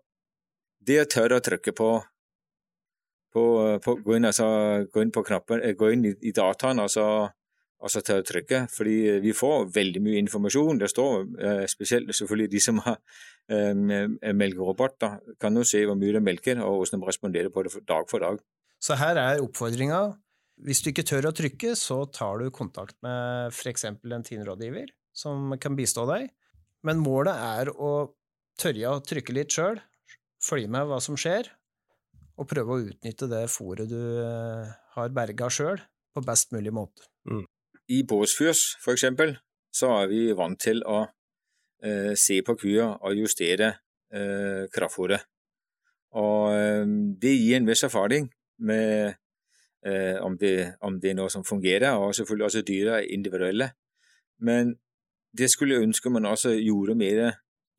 det 0.87 0.99
å 1.02 1.11
tørre 1.11 1.38
å 1.38 1.45
trykke 1.45 1.75
på, 1.76 1.90
på, 3.35 3.45
på 3.85 3.95
gå, 4.04 4.16
inn, 4.16 4.28
altså, 4.28 4.49
gå, 4.88 5.04
inn, 5.04 5.12
på 5.14 5.25
knappen, 5.26 5.62
eh, 5.62 5.76
gå 5.78 5.92
inn 5.95 6.09
i, 6.11 6.16
i 6.28 6.35
dataen 6.37 6.83
og 6.83 6.90
så, 6.92 7.07
og 7.83 7.95
tørre 8.07 8.23
å 8.23 8.28
trykke, 8.28 8.64
fordi 8.71 8.97
vi 9.25 9.35
får 9.35 9.69
veldig 9.75 10.02
mye 10.04 10.23
informasjon. 10.23 10.81
Det 10.83 10.90
står 10.92 11.14
eh, 11.42 11.62
spesielt 11.71 12.12
selvfølgelig 12.14 12.52
de 12.52 12.62
som 12.62 12.83
har 12.85 12.99
eh, 13.50 14.35
melkerobot, 14.35 14.99
da, 15.02 15.14
kan 15.42 15.59
jo 15.59 15.66
se 15.66 15.83
hvor 15.87 15.99
mye 15.99 16.16
de 16.19 16.25
melker 16.25 16.62
og 16.62 16.83
hvordan 16.83 17.02
de 17.02 17.11
responderer 17.11 17.54
på 17.54 17.66
det 17.66 17.87
dag 17.88 18.11
for 18.11 18.23
dag. 18.23 18.42
Så 18.83 18.99
her 18.99 19.19
er 19.19 19.42
oppfordringa 19.42 20.04
hvis 20.66 20.83
du 20.83 20.90
ikke 20.92 21.04
tør 21.07 21.31
å 21.31 21.35
trykke, 21.37 21.75
så 21.78 22.02
tar 22.14 22.42
du 22.42 22.50
kontakt 22.54 22.97
med 23.04 23.52
f.eks. 23.52 23.87
en 23.90 24.26
TIN-rådgiver 24.26 24.92
som 25.16 25.52
kan 25.61 25.76
bistå 25.78 26.04
deg, 26.09 26.28
men 26.87 27.02
målet 27.02 27.35
er 27.37 27.71
å 27.73 27.92
tørre 28.61 28.95
å 28.95 29.02
trykke 29.04 29.35
litt 29.35 29.54
sjøl, 29.54 29.81
følge 30.42 30.71
med 30.73 30.88
hva 30.88 31.00
som 31.02 31.19
skjer, 31.19 31.50
og 32.40 32.49
prøve 32.50 32.75
å 32.75 32.85
utnytte 32.88 33.28
det 33.31 33.45
fòret 33.52 33.90
du 33.90 34.00
eh, 34.23 34.71
har 34.97 35.14
berga 35.14 35.50
sjøl, 35.52 35.83
på 36.12 36.23
best 36.26 36.52
mulig 36.52 36.73
måte. 36.75 37.07
Mm. 37.28 37.45
I 37.92 38.02
båsfjøs, 38.09 38.62
for 38.83 38.97
eksempel, 38.97 39.35
så 39.73 39.90
er 40.02 40.11
vi 40.11 40.23
vant 40.37 40.59
til 40.61 40.83
å 40.85 41.04
eh, 41.83 42.12
se 42.19 42.38
på 42.45 42.57
kua 42.61 42.92
og 43.00 43.19
justere 43.19 43.73
eh, 44.12 44.69
kraftfôret. 44.73 45.25
Og 46.21 46.52
eh, 46.52 46.85
det 47.23 47.33
gir 47.35 47.59
en 47.59 47.69
viss 47.69 47.85
erfaring 47.88 48.28
med 48.62 49.16
om 49.82 50.36
det, 50.38 50.76
om, 50.80 51.00
det, 51.02 51.10
er 51.10 51.16
noe 51.18 51.30
som 51.32 51.42
fungerer, 51.42 51.96
og 51.98 52.12
selvfølgelig 52.14 52.44
også 52.46 52.60
dyra 52.62 53.00
er 53.00 53.08
individuelle. 53.10 53.66
Men 54.38 54.76
det 55.36 55.48
skulle 55.50 55.74
jeg 55.74 55.88
ønske 55.88 56.12
man 56.12 56.28
også 56.28 56.54
gjorde 56.60 56.94
mer 56.98 57.32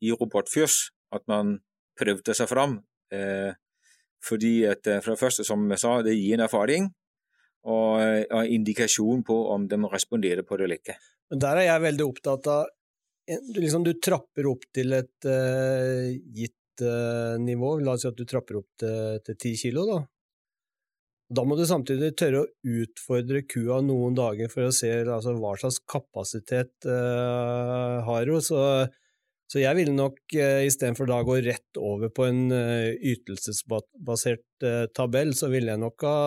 i 0.04 0.12
robotfjøs, 0.12 0.78
at 1.14 1.24
man 1.30 1.58
prøvde 1.98 2.34
seg 2.36 2.50
fram. 2.50 2.78
Eh, 3.14 3.54
fordi 4.24 4.64
at 4.68 4.82
fra 4.84 5.00
for 5.00 5.14
det 5.14 5.20
første, 5.20 5.44
som 5.44 5.64
jeg 5.70 5.82
sa, 5.82 5.98
det 6.02 6.16
gir 6.16 6.38
en 6.38 6.46
erfaring 6.46 6.88
og, 7.68 8.00
og 8.32 8.48
indikasjon 8.56 9.22
på 9.24 9.36
om 9.52 9.68
de 9.68 9.78
responderer 9.92 10.46
på 10.46 10.56
det 10.56 10.66
eller 10.66 10.80
ikke. 10.80 10.96
Men 11.30 11.42
der 11.44 11.60
er 11.60 11.68
jeg 11.68 11.84
veldig 11.84 12.06
opptatt 12.08 12.48
av 12.52 12.72
liksom 13.56 13.84
Du 13.86 13.94
trapper 14.04 14.44
opp 14.50 14.66
til 14.76 14.92
et 14.92 15.24
uh, 15.24 16.08
gitt 16.36 16.82
uh, 16.84 17.40
nivå. 17.40 17.70
La 17.80 17.94
oss 17.94 18.04
si 18.04 18.10
at 18.10 18.18
du 18.18 18.26
trapper 18.28 18.58
opp 18.60 18.84
til 18.84 19.38
ti 19.40 19.54
kilo, 19.56 19.86
da. 19.88 20.02
Da 21.32 21.44
må 21.46 21.56
du 21.56 21.64
samtidig 21.64 22.12
tørre 22.20 22.42
å 22.42 22.80
utfordre 22.82 23.44
kua 23.48 23.78
noen 23.84 24.16
dager 24.16 24.50
for 24.52 24.68
å 24.68 24.74
se 24.74 24.90
altså, 25.00 25.32
hva 25.40 25.54
slags 25.60 25.80
kapasitet 25.88 26.84
uh, 26.84 28.04
har 28.04 28.28
hun. 28.28 28.42
Så, 28.44 28.58
så, 29.48 29.62
jeg 29.62 29.78
ville 29.78 29.94
nok 29.96 30.20
uh, 30.36 30.60
istedenfor 30.66 31.08
da 31.08 31.22
gå 31.24 31.38
rett 31.46 31.80
over 31.80 32.12
på 32.12 32.28
en 32.28 32.44
uh, 32.52 32.92
ytelsesbasert 32.92 34.68
uh, 34.68 34.84
tabell, 34.92 35.32
så 35.38 35.48
ville 35.52 35.72
jeg 35.72 35.84
nok 35.86 36.04
ha 36.04 36.18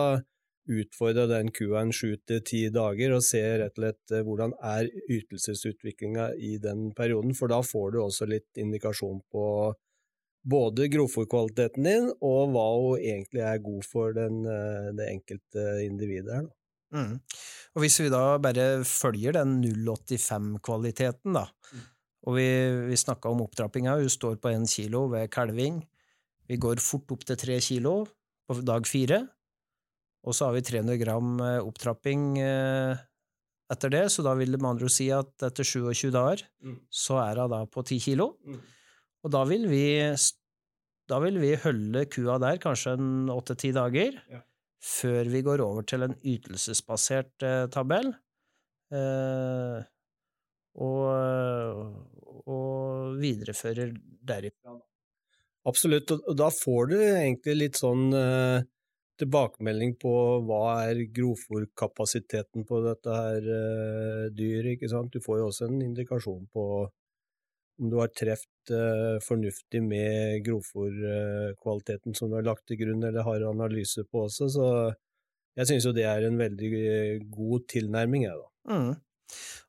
utfordra 0.68 1.24
den 1.30 1.54
kua 1.54 1.80
en 1.80 1.94
sju 1.94 2.18
til 2.28 2.42
ti 2.44 2.66
dager 2.74 3.14
og 3.16 3.22
se 3.24 3.40
rett 3.62 3.78
og 3.78 3.84
slett 3.86 4.18
hvordan 4.26 4.50
er 4.66 4.90
ytelsesutviklinga 5.08 6.32
i 6.44 6.58
den 6.60 6.90
perioden, 6.98 7.38
for 7.38 7.48
da 7.48 7.62
får 7.64 7.94
du 7.94 8.02
også 8.02 8.28
litt 8.28 8.60
indikasjon 8.60 9.22
på 9.32 9.46
både 10.48 10.88
grovfòrkvaliteten 10.92 11.86
din 11.86 12.08
og 12.24 12.54
hva 12.54 12.66
hun 12.76 13.02
egentlig 13.02 13.44
er 13.44 13.60
god 13.64 13.84
for 13.86 14.16
den, 14.16 14.40
eh, 14.48 14.88
det 14.96 15.10
enkelte 15.12 15.66
individet 15.84 16.34
her. 16.40 16.48
Mm. 16.94 17.18
Og 17.76 17.84
hvis 17.84 17.98
vi 18.00 18.08
da 18.12 18.38
bare 18.40 18.82
følger 18.88 19.36
den 19.36 19.58
085-kvaliteten, 19.60 21.36
da, 21.36 21.44
mm. 21.72 21.82
og 22.26 22.38
vi, 22.38 22.48
vi 22.88 22.96
snakka 22.96 23.28
om 23.28 23.42
opptrappinga, 23.44 23.98
hun 24.00 24.12
står 24.12 24.38
på 24.40 24.54
én 24.54 24.64
kilo 24.68 25.04
ved 25.12 25.28
kalving, 25.34 25.82
vi 26.48 26.56
går 26.56 26.80
fort 26.80 27.12
opp 27.12 27.26
til 27.28 27.36
tre 27.36 27.58
kilo 27.60 28.06
på 28.48 28.56
dag 28.64 28.88
fire, 28.88 29.26
og 30.24 30.34
så 30.34 30.48
har 30.48 30.56
vi 30.56 30.64
300 30.64 30.96
gram 31.02 31.36
eh, 31.44 31.60
opptrapping 31.60 32.24
eh, 32.40 33.04
etter 33.68 33.92
det, 33.92 34.06
så 34.12 34.24
da 34.24 34.32
vil 34.38 34.56
det 34.56 34.62
med 34.62 34.72
andre 34.72 34.88
ord 34.88 34.96
si 34.96 35.10
at 35.12 35.44
etter 35.44 35.66
27 35.66 36.08
dager 36.14 36.46
mm. 36.64 36.80
så 36.88 37.20
er 37.20 37.42
hun 37.42 37.52
da 37.52 37.62
på 37.68 37.84
10 37.84 38.00
kilo. 38.08 38.32
Mm. 38.48 38.60
Og 39.26 39.32
da 39.34 39.42
vil 39.48 39.66
vi, 39.70 39.84
da 41.10 41.18
vil 41.24 41.40
vi 41.42 41.52
holde 41.64 42.04
kua 42.12 42.38
der 42.42 42.60
kanskje 42.62 42.94
en 42.98 43.30
åtte-ti 43.34 43.72
dager, 43.76 44.18
ja. 44.30 44.42
før 44.84 45.30
vi 45.32 45.44
går 45.46 45.62
over 45.64 45.86
til 45.88 46.06
en 46.06 46.16
ytelsesbasert 46.22 47.46
eh, 47.46 47.64
tabell. 47.74 48.12
Eh, 48.94 49.78
og, 50.78 51.06
og 52.46 53.18
viderefører 53.18 53.92
derifra. 54.28 54.78
Absolutt, 55.68 56.12
og 56.14 56.34
da 56.38 56.48
får 56.54 56.92
du 56.92 56.96
egentlig 57.02 57.56
litt 57.58 57.78
sånn 57.80 58.12
eh, 58.16 58.62
tilbakemelding 59.18 59.96
på 60.00 60.12
hva 60.46 60.62
er 60.86 61.02
grovfòrkapasiteten 61.14 62.64
på 62.68 62.80
dette 62.86 63.16
her 63.16 63.50
eh, 63.56 64.24
dyret, 64.32 64.76
ikke 64.76 64.90
sant. 64.92 65.12
Du 65.12 65.24
får 65.24 65.42
jo 65.42 65.50
også 65.50 65.68
en 65.68 65.82
indikasjon 65.90 66.46
på 66.54 66.64
om 67.78 67.90
du 67.92 67.98
har 68.00 68.10
truffet 68.10 68.72
uh, 68.74 69.18
fornuftig 69.24 69.80
med 69.84 70.44
grovfòrkvaliteten 70.46 72.16
som 72.18 72.30
du 72.30 72.38
har 72.38 72.46
lagt 72.46 72.66
til 72.68 72.80
grunn 72.80 73.04
eller 73.06 73.26
har 73.26 73.46
analyse 73.48 74.04
på 74.10 74.26
også, 74.26 74.50
så 74.54 74.70
jeg 75.58 75.72
synes 75.72 75.88
jo 75.88 75.94
det 75.96 76.06
er 76.06 76.26
en 76.26 76.38
veldig 76.38 76.72
god 77.34 77.64
tilnærming, 77.72 78.28
jeg, 78.28 78.38
da. 78.38 78.74
Mm. 78.74 78.92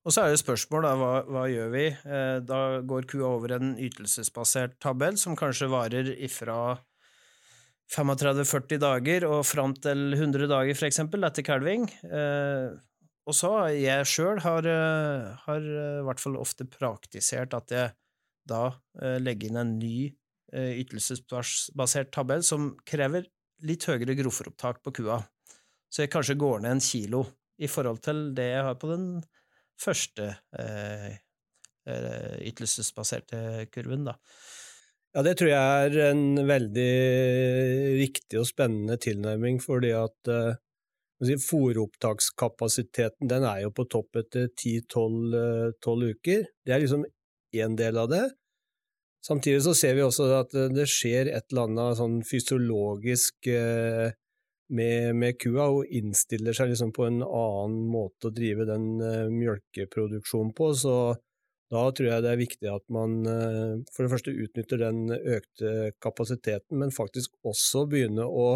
Og 0.07 0.13
så 0.13 0.23
er 0.23 0.33
det 0.33 0.41
spørsmål, 0.41 0.85
da, 0.85 0.91
hva, 0.99 1.13
hva 1.27 1.45
gjør 1.51 1.71
vi? 1.73 1.87
Eh, 1.89 2.37
da 2.47 2.59
går 2.87 3.07
kua 3.09 3.33
over 3.33 3.55
en 3.57 3.73
ytelsesbasert 3.81 4.77
tabell 4.83 5.17
som 5.19 5.35
kanskje 5.39 5.69
varer 5.71 6.13
ifra 6.15 6.77
35-40 7.89 8.79
dager 8.81 9.25
og 9.27 9.41
fram 9.49 9.73
til 9.81 10.13
100 10.13 10.47
dager, 10.51 10.77
for 10.77 10.87
eksempel, 10.87 11.25
etter 11.27 11.45
kalving. 11.45 11.89
Eh, 12.05 12.69
og 13.29 13.35
så 13.37 13.51
jeg 13.75 14.07
sjøl 14.09 14.41
har, 14.43 14.65
eh, 14.67 15.29
har 15.45 15.65
i 15.69 16.05
hvert 16.07 16.21
fall 16.23 16.39
ofte 16.41 16.65
praktisert 16.69 17.53
at 17.57 17.75
jeg 17.75 17.95
da 18.49 18.63
legger 19.21 19.51
inn 19.51 19.59
en 19.61 19.75
ny 19.77 20.09
ytelsesbasert 20.49 22.09
tabell 22.09 22.41
som 22.41 22.71
krever 22.81 23.27
litt 23.69 23.85
høyere 23.85 24.15
grovfòropptak 24.17 24.79
på 24.81 24.93
kua. 24.97 25.19
Så 25.93 26.01
jeg 26.01 26.11
kanskje 26.13 26.39
går 26.41 26.63
ned 26.63 26.77
en 26.77 26.81
kilo 26.81 27.21
i 27.61 27.69
forhold 27.69 28.01
til 28.05 28.31
det 28.33 28.47
jeg 28.55 28.65
har 28.65 28.79
på 28.81 28.89
den 28.89 29.05
første 29.79 30.31
eh, 30.57 31.19
ytelsesbaserte 32.49 33.67
kurven, 33.73 34.07
da. 34.09 34.15
Ja, 35.15 35.23
det 35.25 35.39
tror 35.39 35.49
jeg 35.49 35.85
er 35.89 36.11
en 36.11 36.41
veldig 36.45 36.89
riktig 37.97 38.37
og 38.37 38.45
spennende 38.45 38.99
tilnærming, 39.01 39.57
fordi 39.63 39.89
at 39.97 40.29
uh, 40.29 40.59
fôropptakskapasiteten 41.19 43.27
den 43.29 43.43
er 43.47 43.61
jo 43.65 43.71
på 43.75 43.83
topp 43.91 44.15
etter 44.21 44.43
10-12 44.53 45.35
uh, 45.35 45.71
uker. 46.09 46.41
Det 46.65 46.71
er 46.73 46.79
liksom 46.83 47.03
én 47.55 47.73
del 47.79 47.95
av 47.99 48.07
det. 48.11 48.25
Samtidig 49.25 49.61
så 49.65 49.73
ser 49.75 49.93
vi 49.97 50.03
også 50.05 50.23
at 50.37 50.51
det 50.71 50.87
skjer 50.87 51.25
et 51.33 51.45
eller 51.51 51.63
annet 51.67 51.97
sånn 51.99 52.17
fysiologisk 52.27 53.35
uh, 53.51 54.07
med, 54.69 55.15
med, 55.17 55.33
kua, 55.41 55.65
og 55.73 55.87
innstiller 55.89 56.53
seg 56.55 56.69
liksom 56.71 56.91
på 56.95 57.05
en 57.07 57.21
annen 57.25 57.87
måte 57.89 58.27
å 58.29 58.35
drive 58.35 58.65
den 58.69 58.85
mjølkeproduksjonen 59.33 60.53
på. 60.55 60.73
så 60.77 60.95
da 61.69 61.83
tror 61.93 62.07
jeg 62.09 62.25
det 62.25 62.31
er 62.31 62.39
viktig 62.39 62.69
at 62.71 62.83
man 62.93 63.19
eh, 63.29 63.75
for 63.93 64.05
det 64.05 64.11
første 64.13 64.33
utnytter 64.33 64.81
den 64.81 65.13
økte 65.13 65.91
kapasiteten, 66.01 66.79
men 66.81 66.93
faktisk 66.93 67.35
også 67.45 67.85
begynner 67.91 68.25
å 68.25 68.49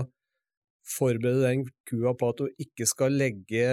forberede 0.88 1.46
den 1.46 1.63
kua 1.90 2.13
på 2.18 2.32
at 2.34 2.44
hun 2.44 2.66
ikke 2.66 2.88
skal 2.90 3.16
legge 3.16 3.63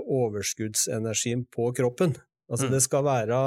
overskuddsenergien 0.00 1.44
på 1.52 1.70
kroppen. 1.76 2.16
Altså 2.48 2.68
mm. 2.68 2.72
det 2.74 2.82
skal 2.84 3.04
være 3.06 3.40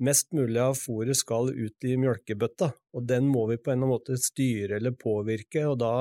mest 0.00 0.30
mulig 0.36 0.60
av 0.62 0.78
fôret 0.78 1.18
skal 1.18 1.52
ut 1.52 1.86
i 1.86 1.96
mjølkebøtta, 2.00 2.70
og 2.96 3.06
den 3.06 3.28
må 3.30 3.44
vi 3.50 3.58
på 3.60 3.70
en 3.70 3.78
eller 3.78 3.86
annen 3.86 3.94
måte 3.94 4.18
styre 4.20 4.78
eller 4.80 4.96
påvirke, 4.96 5.66
og 5.68 5.76
da 5.82 5.94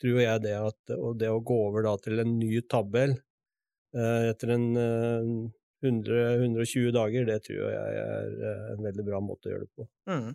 tror 0.00 0.20
jeg 0.22 0.44
det 0.46 0.56
at 0.56 0.94
det 1.20 1.30
å 1.30 1.42
gå 1.44 1.56
over 1.66 1.84
da 1.88 1.96
til 2.00 2.22
en 2.22 2.36
ny 2.38 2.62
tabell 2.70 3.16
eh, 3.16 4.30
etter 4.30 4.54
en 4.54 4.68
eh, 4.80 5.32
100-120 5.80 6.92
dager, 6.94 7.26
det 7.28 7.40
tror 7.46 7.66
jeg 7.72 7.98
er 8.04 8.38
eh, 8.38 8.70
en 8.74 8.86
veldig 8.86 9.04
bra 9.06 9.20
måte 9.24 9.48
å 9.48 9.54
gjøre 9.54 9.66
det 9.66 9.74
på. 9.76 9.88
Mm. 10.10 10.30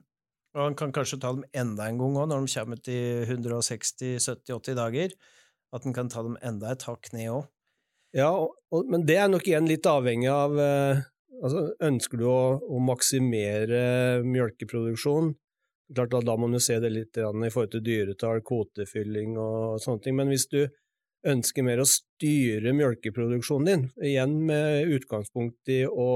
Og 0.56 0.62
han 0.70 0.76
kan 0.80 0.94
kanskje 0.96 1.20
ta 1.20 1.34
dem 1.36 1.44
enda 1.52 1.90
en 1.90 1.98
gang 2.00 2.16
òg, 2.16 2.30
når 2.32 2.46
de 2.46 2.54
kommer 2.56 2.80
til 2.80 3.26
160-70-80 3.28 4.78
dager. 4.80 5.16
At 5.76 5.84
han 5.84 5.96
kan 5.96 6.12
ta 6.12 6.24
dem 6.24 6.38
enda 6.46 6.72
et 6.72 6.86
hakk 6.88 7.12
ned 7.12 7.34
òg. 7.34 7.50
Ja, 8.16 8.30
og, 8.32 8.86
men 8.88 9.04
det 9.08 9.18
er 9.20 9.28
nok 9.28 9.44
igjen 9.44 9.68
litt 9.68 9.88
avhengig 9.92 10.30
av 10.32 10.54
eh, 10.64 11.02
altså, 11.44 11.66
Ønsker 11.84 12.22
du 12.22 12.30
å, 12.32 12.40
å 12.64 12.80
maksimere 12.80 14.22
mjølkeproduksjon? 14.24 15.34
Klart 15.96 16.14
da, 16.16 16.22
da 16.24 16.38
må 16.40 16.48
jo 16.56 16.64
se 16.64 16.80
det 16.82 16.94
litt 16.94 17.20
i 17.20 17.26
forhold 17.26 17.74
til 17.76 17.84
dyretall, 17.86 18.40
kvotefylling 18.48 19.36
og 19.38 19.84
sånne 19.84 20.06
ting. 20.06 20.16
Men 20.18 20.32
hvis 20.32 20.48
du 20.50 20.62
ønsker 21.28 21.66
mer 21.66 21.82
å 21.84 21.90
styre 21.90 22.74
mjølkeproduksjonen 22.78 23.68
din, 23.68 23.86
igjen 24.14 24.40
med 24.48 24.96
utgangspunkt 24.96 25.74
i 25.74 25.84
å 25.90 26.10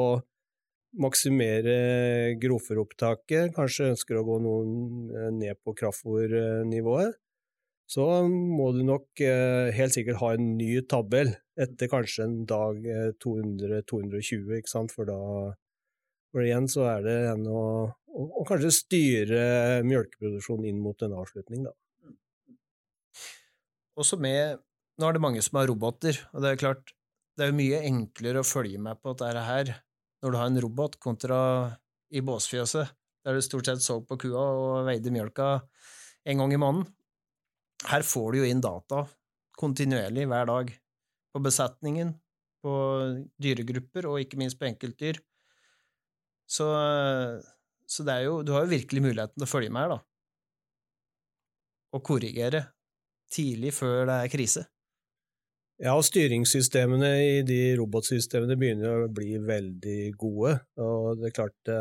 maksimere 0.97 2.35
grovfòropptaket, 2.41 3.53
kanskje 3.55 3.91
ønsker 3.93 4.19
å 4.19 4.25
gå 4.27 4.37
noen 4.41 5.09
eh, 5.13 5.31
ned 5.35 5.59
på 5.63 5.75
kraftfòrnivået, 5.77 7.17
så 7.89 8.05
må 8.29 8.69
du 8.75 8.83
nok 8.85 9.21
eh, 9.25 9.69
helt 9.73 9.95
sikkert 9.95 10.21
ha 10.21 10.33
en 10.35 10.51
ny 10.57 10.71
tabell 10.89 11.33
etter 11.59 11.89
kanskje 11.91 12.25
en 12.25 12.37
dag 12.49 12.81
200-220, 13.21 14.49
eh, 14.49 14.61
ikke 14.61 14.71
sant, 14.71 14.93
for 14.93 15.09
da 15.09 15.19
for 16.29 16.45
igjen 16.45 16.69
så 16.69 16.85
er 16.91 17.05
det 17.05 17.17
en 17.31 17.45
å, 17.49 17.61
å, 17.89 18.25
å 18.41 18.45
kanskje 18.45 18.73
styre 18.75 19.43
mjølkeproduksjonen 19.89 20.69
inn 20.69 20.81
mot 20.83 21.05
en 21.05 21.15
avslutning, 21.17 21.65
da. 21.65 21.73
Også 23.99 24.15
med 24.21 24.61
nå 24.99 25.07
er 25.07 25.15
det 25.15 25.23
mange 25.23 25.41
som 25.43 25.57
har 25.59 25.69
roboter, 25.69 26.17
og 26.33 26.43
det 26.43 26.51
er 26.51 26.59
klart, 26.59 26.93
det 27.37 27.45
er 27.45 27.53
jo 27.53 27.59
mye 27.59 27.79
enklere 27.87 28.41
å 28.41 28.47
følge 28.47 28.81
med 28.83 28.99
på 28.99 29.13
dette 29.15 29.43
her 29.47 29.71
når 30.23 30.31
du 30.31 30.37
har 30.39 30.49
en 30.49 30.61
robot, 30.63 30.97
kontra 31.01 31.39
i 32.09 32.23
båsfjøset, 32.25 32.95
der 33.23 33.35
du 33.35 33.43
stort 33.43 33.69
sett 33.69 33.83
så 33.83 33.99
på 34.05 34.17
kua 34.19 34.41
og 34.41 34.87
veide 34.87 35.13
mjølka 35.13 35.51
en 36.29 36.41
gang 36.43 36.53
i 36.55 36.59
måneden. 36.61 36.87
Her 37.89 38.03
får 38.03 38.33
du 38.33 38.41
jo 38.41 38.49
inn 38.49 38.63
data 38.63 39.05
kontinuerlig 39.59 40.25
hver 40.31 40.47
dag, 40.49 40.71
på 41.29 41.41
besetningen, 41.43 42.13
på 42.63 42.73
dyregrupper 43.41 44.07
og 44.09 44.21
ikke 44.23 44.39
minst 44.39 44.59
på 44.59 44.67
enkeltdyr. 44.69 45.19
Så, 46.49 46.65
så 47.85 48.05
jo, 48.23 48.39
du 48.43 48.53
har 48.55 48.65
jo 48.65 48.71
virkelig 48.71 49.03
muligheten 49.03 49.35
til 49.35 49.45
å 49.45 49.51
følge 49.51 49.73
med 49.73 49.85
her, 49.85 49.93
da. 49.93 49.99
Og 51.95 52.03
korrigere 52.05 52.63
tidlig 53.33 53.73
før 53.77 54.07
det 54.09 54.17
er 54.23 54.33
krise. 54.33 54.65
Ja, 55.79 55.93
og 55.95 56.03
styringssystemene 56.03 57.09
i 57.23 57.35
de 57.47 57.59
robotsystemene 57.79 58.57
begynner 58.59 59.05
å 59.05 59.11
bli 59.15 59.37
veldig 59.39 59.99
gode. 60.19 60.57
Og 60.83 61.21
det 61.21 61.29
er 61.29 61.35
klart 61.37 61.55
det 61.69 61.77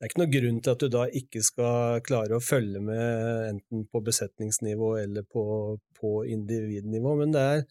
er 0.00 0.10
ikke 0.10 0.22
noen 0.22 0.32
grunn 0.32 0.60
til 0.64 0.72
at 0.74 0.82
du 0.82 0.88
da 0.92 1.04
ikke 1.20 1.42
skal 1.44 2.00
klare 2.04 2.38
å 2.38 2.44
følge 2.44 2.80
med 2.82 3.50
enten 3.50 3.84
på 3.88 4.02
besetningsnivå 4.04 4.90
eller 5.02 5.26
på, 5.28 5.44
på 6.00 6.14
individnivå, 6.32 7.14
men 7.20 7.32
det 7.32 7.44
er 7.52 7.62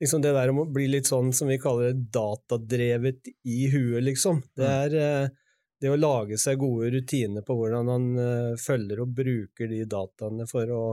liksom 0.00 0.24
det 0.24 0.32
der 0.36 0.52
om 0.52 0.62
å 0.64 0.70
bli 0.72 0.88
litt 0.90 1.08
sånn 1.08 1.30
som 1.36 1.48
vi 1.52 1.60
kaller 1.60 1.92
det 1.92 2.10
datadrevet 2.16 3.30
i 3.48 3.68
huet, 3.72 4.02
liksom. 4.04 4.42
Det 4.56 4.66
mm. 4.66 4.74
er 4.80 4.96
mm. 4.96 5.38
det 5.84 5.92
å 5.92 6.00
lage 6.00 6.40
seg 6.40 6.60
gode 6.60 6.90
rutiner 6.96 7.44
på 7.46 7.56
hvordan 7.56 7.88
man 7.88 8.10
eh, 8.24 8.58
følger 8.60 9.04
og 9.04 9.14
bruker 9.20 9.70
de 9.70 9.84
dataene 9.88 10.48
for 10.50 10.74
å 10.74 10.84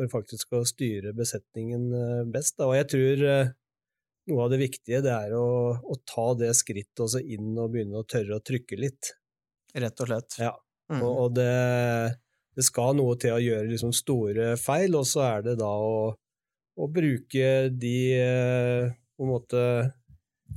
for 0.00 0.08
faktisk 0.08 0.56
å 0.56 0.64
styre 0.64 1.12
besetningen 1.16 1.90
eh, 1.92 2.22
best. 2.32 2.56
Da. 2.56 2.70
Og 2.70 2.78
jeg 2.78 2.88
tror 2.94 3.24
eh, 3.28 3.52
noe 4.30 4.46
av 4.46 4.52
det 4.52 4.62
viktige 4.62 5.02
det 5.04 5.12
er 5.12 5.36
å, 5.36 5.76
å 5.76 5.98
ta 6.08 6.30
det 6.40 6.54
skrittet 6.56 7.04
også 7.04 7.20
inn 7.20 7.52
og 7.58 7.74
begynne 7.74 8.00
å 8.00 8.08
tørre 8.08 8.38
å 8.38 8.44
trykke 8.44 8.80
litt. 8.80 9.12
Rett 9.76 10.02
og 10.02 10.10
slett. 10.10 10.40
Ja, 10.40 10.54
mm. 10.92 11.02
og, 11.02 11.12
og 11.12 11.36
det, 11.36 11.52
det, 12.56 12.66
skal 12.66 12.96
noe 12.98 13.18
til 13.20 13.36
å 13.36 13.44
gjøre 13.44 13.70
liksom 13.70 13.92
store 13.94 14.54
feil, 14.60 14.96
og 14.98 15.06
så 15.08 15.24
er 15.28 15.46
det 15.50 15.56
da 15.60 15.70
å, 15.70 16.10
å 16.80 16.90
bruke 16.90 17.70
de 17.70 17.96
eh, 18.16 18.90
på 19.16 19.26
en 19.26 19.34
måte 19.34 19.64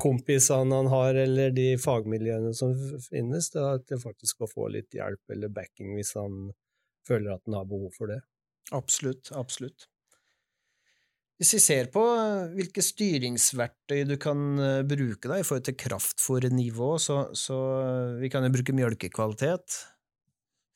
kompisene 0.02 0.80
han 0.80 0.90
har, 0.90 1.20
eller 1.20 1.54
de 1.54 1.74
fagmiljøene 1.78 2.54
som 2.58 2.74
finnes, 3.06 3.52
da, 3.54 3.76
til 3.86 4.00
faktisk 4.02 4.42
å 4.42 4.50
få 4.50 4.72
litt 4.74 4.96
hjelp 4.96 5.36
eller 5.36 5.52
backing 5.54 5.94
hvis 5.98 6.16
han 6.18 6.48
føler 7.06 7.36
at 7.36 7.44
han 7.46 7.60
har 7.60 7.68
behov 7.70 7.92
for 7.98 8.10
det. 8.10 8.24
Absolutt, 8.72 9.32
absolutt. 9.36 9.88
Hvis 11.42 11.56
vi 11.58 11.60
ser 11.60 11.90
på 11.92 12.02
eh, 12.16 12.54
hvilke 12.56 12.84
styringsverktøy 12.86 14.06
du 14.08 14.16
kan 14.22 14.44
eh, 14.62 14.84
bruke 14.88 15.28
da, 15.28 15.40
i 15.42 15.44
forhold 15.44 15.66
til 15.68 15.76
kraftfòrnivå, 15.82 16.92
så, 17.02 17.18
så 17.36 17.58
eh, 17.82 18.20
vi 18.22 18.30
kan 18.32 18.46
jo 18.46 18.54
bruke 18.54 18.76
mjølkekvalitet, 18.78 19.80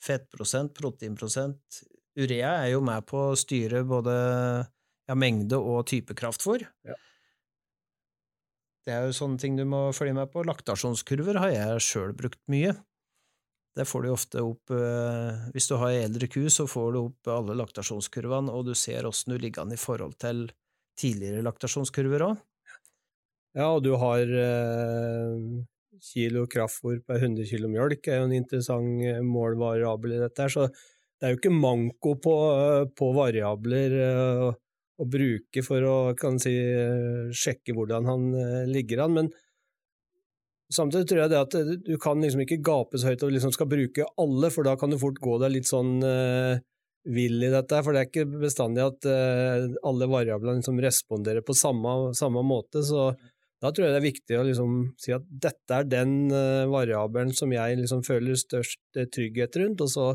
fettprosent, 0.04 0.74
proteinprosent. 0.76 1.84
Urea 2.18 2.58
er 2.66 2.74
jo 2.74 2.82
med 2.84 3.06
på 3.08 3.30
å 3.30 3.38
styre 3.38 3.86
både 3.88 4.16
ja, 5.08 5.16
mengde 5.16 5.62
og 5.62 5.86
type 5.88 6.18
kraftfôr. 6.18 6.66
Ja. 6.88 6.98
Det 8.88 8.96
er 8.96 9.08
jo 9.08 9.16
sånne 9.16 9.40
ting 9.40 9.56
du 9.60 9.66
må 9.68 9.90
følge 9.96 10.16
med 10.18 10.32
på. 10.34 10.44
Laktasjonskurver 10.48 11.40
har 11.44 11.54
jeg 11.54 11.84
sjøl 11.84 12.14
brukt 12.18 12.40
mye. 12.52 12.74
Det 13.78 13.86
får 13.86 14.04
du 14.04 14.10
ofte 14.10 14.42
opp 14.42 14.74
eh, 14.74 15.48
Hvis 15.54 15.70
du 15.70 15.76
har 15.78 15.94
eldre 15.94 16.30
ku, 16.32 16.42
så 16.50 16.66
får 16.70 16.92
du 16.94 17.00
opp 17.04 17.30
alle 17.30 17.58
laktasjonskurvene, 17.60 18.54
og 18.54 18.66
du 18.70 18.74
ser 18.78 19.06
åssen 19.06 19.36
du 19.36 19.42
ligger 19.42 19.66
an 19.66 19.76
i 19.76 19.80
forhold 19.80 20.18
til 20.22 20.48
tidligere 20.98 21.46
laktasjonskurver 21.46 22.26
òg. 22.26 22.38
Ja, 23.58 23.70
og 23.70 23.84
du 23.86 23.94
har 24.02 24.22
eh, 24.26 25.36
kilo 26.02 26.46
kraftfôr 26.50 27.02
per 27.06 27.22
100 27.22 27.50
kilo 27.50 27.70
mjølk, 27.70 28.10
er 28.10 28.22
jo 28.22 28.30
en 28.30 28.38
interessant 28.38 29.06
eh, 29.06 29.22
målvariabel 29.26 30.18
i 30.18 30.22
dette. 30.26 30.48
her, 30.48 30.54
så 30.54 30.68
det 31.18 31.28
er 31.28 31.34
jo 31.34 31.42
ikke 31.42 31.54
manko 31.54 32.16
på, 32.22 32.34
på 32.98 33.12
variabler 33.14 33.94
å, 34.46 34.50
å 35.02 35.06
bruke 35.10 35.64
for 35.66 35.86
å 35.86 35.96
si, 36.42 36.54
sjekke 37.34 37.74
hvordan 37.74 38.10
han 38.10 38.28
ligger 38.70 39.06
an. 39.06 39.16
men 39.18 39.32
Samtidig 40.74 41.08
tror 41.08 41.22
jeg 41.22 41.32
det 41.32 41.40
at 41.40 41.56
eh, 41.56 41.70
du 41.80 41.96
kan 42.02 42.20
liksom 42.22 42.44
ikke 42.44 42.60
gape 42.66 43.00
så 43.00 43.12
høyt 43.12 43.24
og 43.24 43.32
liksom 43.32 43.54
skal 43.56 43.70
bruke 43.72 44.08
alle, 44.20 44.52
for 44.52 44.68
da 44.68 44.76
kan 44.80 44.92
du 44.92 45.00
fort 45.00 45.20
gå 45.24 45.38
deg 45.40 45.54
litt 45.54 45.70
sånn 45.70 46.02
uh, 46.04 46.60
vill 47.08 47.40
i 47.40 47.52
dette. 47.54 47.80
For 47.86 47.96
det 47.96 48.02
er 48.02 48.10
ikke 48.10 48.28
bestandig 48.44 48.84
at 48.84 49.08
uh, 49.08 49.70
alle 49.88 50.12
variablene 50.12 50.60
liksom 50.60 50.82
responderer 50.84 51.46
på 51.48 51.56
samme, 51.56 52.14
samme, 52.18 52.44
måte. 52.44 52.84
Så 52.84 53.14
Da 53.64 53.72
tror 53.72 53.88
jeg 53.88 53.96
det 53.96 54.02
er 54.02 54.10
viktig 54.12 54.38
å 54.38 54.44
liksom 54.46 54.74
si 55.02 55.16
at 55.16 55.24
dette 55.48 55.80
er 55.80 55.88
den 55.88 56.28
uh, 56.36 56.68
variabelen 56.70 57.32
som 57.34 57.54
jeg 57.56 57.80
liksom 57.80 58.04
føler 58.06 58.36
størst 58.38 59.00
trygghet 59.16 59.56
rundt, 59.64 59.82
og 59.82 59.90
så, 59.90 60.12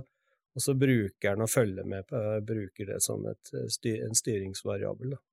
og 0.53 0.63
så 0.63 0.77
bruker 0.77 1.33
den 1.33 1.49
å 1.49 1.51
følge 1.51 1.89
med 1.89 2.07
på, 2.13 2.21
bruker 2.45 2.93
det 2.93 3.01
som 3.03 3.25
et, 3.33 3.55
en 3.57 4.21
styringsvariabel. 4.21 5.17
Da. 5.17 5.25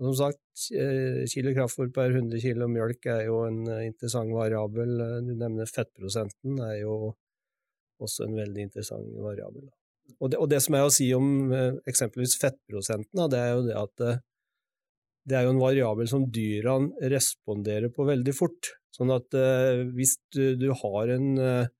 Som 0.00 0.14
sagt, 0.16 0.62
kilo 1.28 1.52
kraftfôr 1.52 1.90
per 1.92 2.14
100 2.14 2.40
kilo 2.40 2.64
mjølk 2.72 3.04
er 3.12 3.26
jo 3.26 3.42
en 3.44 3.58
interessant 3.84 4.32
variabel. 4.32 4.94
Du 5.26 5.34
nevner 5.34 5.68
fettprosenten, 5.68 6.56
er 6.64 6.78
jo 6.80 6.94
også 8.00 8.24
en 8.24 8.38
veldig 8.38 8.64
interessant 8.64 9.12
variabel. 9.20 9.66
Og 10.16 10.32
det, 10.32 10.40
og 10.40 10.48
det 10.48 10.62
som 10.64 10.78
er 10.78 10.86
å 10.86 10.94
si 10.94 11.10
om 11.12 11.52
eksempelvis 11.52 12.38
fettprosenten, 12.40 13.26
det 13.28 13.42
er 13.44 13.52
jo 13.52 13.66
det 13.68 13.76
at 13.76 14.06
det 15.28 15.36
er 15.36 15.46
jo 15.46 15.54
en 15.54 15.62
variabel 15.62 16.08
som 16.10 16.26
dyra 16.32 16.78
responderer 17.12 17.92
på 17.94 18.06
veldig 18.08 18.34
fort. 18.36 18.72
Sånn 18.94 19.12
at 19.14 19.36
eh, 19.36 19.84
hvis 19.94 20.16
du, 20.34 20.70
har 20.82 21.12
en, 21.14 21.28
eh, 21.38 21.70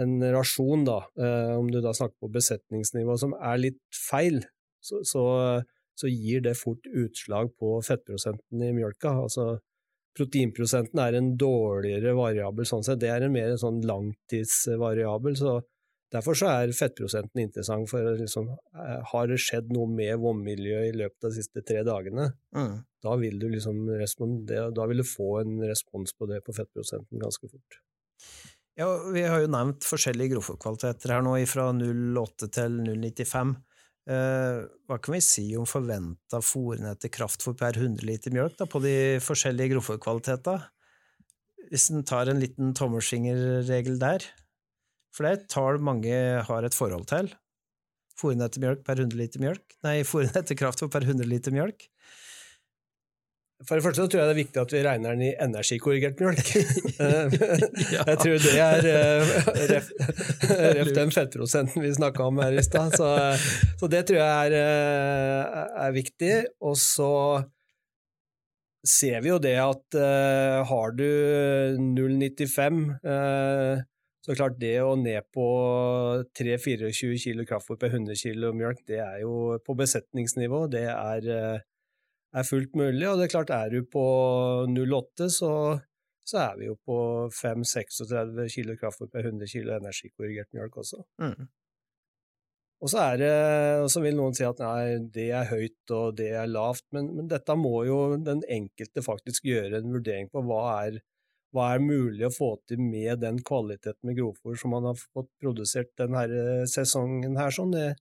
en, 0.00 0.14
rasjon, 0.34 0.86
da, 0.86 1.02
eh, 1.20 1.52
om 1.58 1.68
du 1.70 1.80
da 1.84 1.92
snakker 1.96 2.16
på 2.24 2.32
besetningsnivå, 2.34 3.18
som 3.20 3.36
er 3.36 3.60
litt 3.66 3.80
feil, 3.94 4.40
så, 4.84 5.02
så, 5.06 5.24
så, 5.98 6.08
gir 6.08 6.42
det 6.44 6.56
fort 6.58 6.86
utslag 6.86 7.52
på 7.58 7.76
fettprosenten 7.86 8.62
i 8.62 8.72
mjølka. 8.76 9.14
Altså, 9.26 9.46
proteinprosenten 10.18 11.00
er 11.02 11.18
en 11.18 11.34
dårligere 11.38 12.14
variabel 12.18 12.66
sånn 12.68 12.84
sett. 12.86 13.02
Det 13.02 13.10
er 13.10 13.26
en 13.26 13.34
mer 13.34 13.56
sånn 13.60 13.82
langtidsvariabel. 13.86 15.38
så 15.38 15.60
Derfor 16.14 16.36
så 16.38 16.50
er 16.52 16.72
fettprosenten 16.76 17.42
interessant, 17.42 17.88
for 17.90 18.06
liksom, 18.14 18.52
eh, 18.78 19.00
har 19.10 19.26
det 19.26 19.40
skjedd 19.42 19.72
noe 19.74 19.88
med 19.90 20.20
vannmiljøet 20.22 20.92
i 20.92 20.98
løpet 21.00 21.26
av 21.26 21.32
de 21.32 21.40
siste 21.40 21.62
tre 21.66 21.80
dagene, 21.86 22.28
mm. 22.54 22.76
da, 23.02 23.16
vil 23.18 23.40
du 23.42 23.48
liksom 23.50 23.80
da 23.88 24.86
vil 24.86 25.02
du 25.02 25.06
få 25.08 25.40
en 25.40 25.56
respons 25.66 26.14
på 26.14 26.28
det 26.30 26.44
på 26.46 26.54
fettprosenten 26.54 27.18
ganske 27.18 27.50
fort. 27.50 27.80
Ja, 28.78 28.88
Vi 29.10 29.22
har 29.22 29.42
jo 29.42 29.50
nevnt 29.50 29.86
forskjellige 29.86 30.34
grovfòrkvaliteter 30.34 31.14
her 31.14 31.22
nå, 31.22 31.34
fra 31.50 31.68
0,8 31.74 32.50
til 32.60 32.80
0,95. 32.86 33.54
Eh, 34.04 34.64
hva 34.84 34.98
kan 35.00 35.14
vi 35.16 35.22
si 35.24 35.46
om 35.56 35.64
forventa 35.68 36.42
fòrene 36.44 36.92
til 37.00 37.12
kraftfôr 37.14 37.56
per 37.56 37.78
100 37.78 38.04
liter 38.04 38.34
mjølk 38.36 38.58
da, 38.58 38.66
på 38.68 38.82
de 38.84 38.96
forskjellige 39.24 39.72
grovfòrkvalitetene? 39.72 40.68
Hvis 41.70 41.88
en 41.90 42.04
tar 42.04 42.28
en 42.28 42.42
liten 42.42 42.74
tommelfingerregel 42.76 43.96
der? 44.02 44.26
For 45.14 45.24
det 45.24 45.30
er 45.30 45.38
et 45.38 45.48
tall 45.52 45.80
mange 45.80 46.18
har 46.44 46.66
et 46.66 46.76
forhold 46.76 47.08
til. 47.08 47.30
Fòrene 48.20 48.46
etter 48.46 48.62
mjølk 48.62 48.84
per 48.86 49.00
100 49.00 49.16
liter 49.18 49.42
mjølk. 49.42 49.78
Nei, 49.86 50.00
etter 50.02 50.58
kraftfôr 50.58 50.92
per 50.92 51.06
100 51.06 51.24
liter 51.30 51.54
mjølk. 51.54 51.88
For 53.62 53.78
det 53.78 53.84
første 53.84 54.02
så 54.02 54.10
tror 54.10 54.20
jeg 54.20 54.28
det 54.28 54.34
er 54.34 54.40
viktig 54.40 54.60
at 54.60 54.72
vi 54.74 54.80
regner 54.82 55.14
den 55.14 55.22
i 55.28 55.34
energikorrigert 55.40 56.18
mjølk. 56.20 56.50
jeg 58.10 58.16
tror 58.20 58.42
det 58.42 58.54
er 58.60 58.88
eh, 58.90 59.34
ref, 59.70 59.92
ref 60.80 60.90
den 60.96 61.14
fettprosenten 61.14 61.84
vi 61.84 61.94
snakka 61.94 62.26
om 62.26 62.42
her 62.42 62.58
i 62.58 62.64
stad. 62.66 62.98
Så, 62.98 63.08
så, 63.78 63.90
det 63.92 64.02
tror 64.10 64.18
jeg 64.20 64.50
er, 64.50 64.58
eh, 64.58 65.64
er, 65.86 65.96
viktig. 65.96 66.34
Og 66.66 66.76
så 66.82 67.14
ser 68.84 69.22
vi 69.24 69.30
jo 69.32 69.40
det 69.40 69.56
at 69.62 69.96
har 70.68 70.98
du 70.98 71.08
0,95 71.80 72.82
uh, 73.06 73.80
så 74.24 74.32
klart, 74.32 74.56
det 74.56 74.78
å 74.80 74.94
ned 74.96 75.26
på 75.36 75.46
3-24 76.38 77.18
kilo 77.20 77.44
kraftfôr 77.44 77.76
per 77.80 77.92
100 77.92 78.16
kilo 78.16 78.54
mjølk, 78.56 78.80
det 78.88 79.02
er 79.04 79.18
jo 79.20 79.58
på 79.60 79.76
besetningsnivå, 79.76 80.62
det 80.72 80.86
er, 80.88 81.26
eh, 81.28 81.64
er, 82.34 82.46
fullt 82.48 82.76
mulig. 82.78 83.06
Og 83.08 83.18
det 83.18 83.26
er 83.26 83.34
klart, 83.34 83.52
er 83.54 83.74
du 83.74 83.84
på 83.90 84.04
0,8, 84.70 85.28
så, 85.32 85.50
så, 86.26 86.38
er 86.44 86.56
vi 86.60 86.70
jo 86.70 86.78
på 86.86 86.98
5-36 87.34 88.48
kilo 88.56 88.78
kraftfôr 88.80 89.12
per 89.12 89.30
100 89.30 89.52
kilo 89.52 89.76
energikorrigert 89.76 90.50
mjølk 90.56 90.82
også. 90.84 91.04
Mm. 91.22 91.48
Og 92.84 92.90
så, 92.92 93.00
er 93.00 93.20
det, 93.22 93.32
og 93.80 93.88
så 93.92 94.02
vil 94.04 94.16
noen 94.18 94.34
si 94.36 94.44
at 94.44 94.60
nei, 94.60 94.98
det 95.14 95.30
er 95.32 95.48
høyt 95.48 95.92
og 95.94 96.18
det 96.18 96.34
er 96.36 96.50
lavt, 96.50 96.84
men, 96.92 97.14
men 97.16 97.30
dette 97.30 97.56
må 97.56 97.78
jo 97.88 97.98
den 98.20 98.42
enkelte 98.50 99.04
faktisk 99.04 99.46
gjøre 99.48 99.80
en 99.80 99.94
vurdering 99.94 100.28
på. 100.32 100.42
Hva 100.44 100.64
er 100.82 100.98
hva 101.54 101.68
er 101.70 101.82
mulig 101.82 102.26
å 102.26 102.34
få 102.34 102.48
til 102.68 102.82
med 102.82 103.20
den 103.22 103.38
kvaliteten 103.46 104.08
med 104.08 104.18
grovfôr 104.18 104.58
som 104.58 104.74
man 104.74 104.88
har 104.90 104.98
fått 104.98 105.30
produsert 105.42 105.92
denne 106.00 106.24
eh, 106.26 106.64
sesongen 106.70 107.38
her. 107.38 107.54
Sånn. 107.54 107.74
Det, 107.74 107.92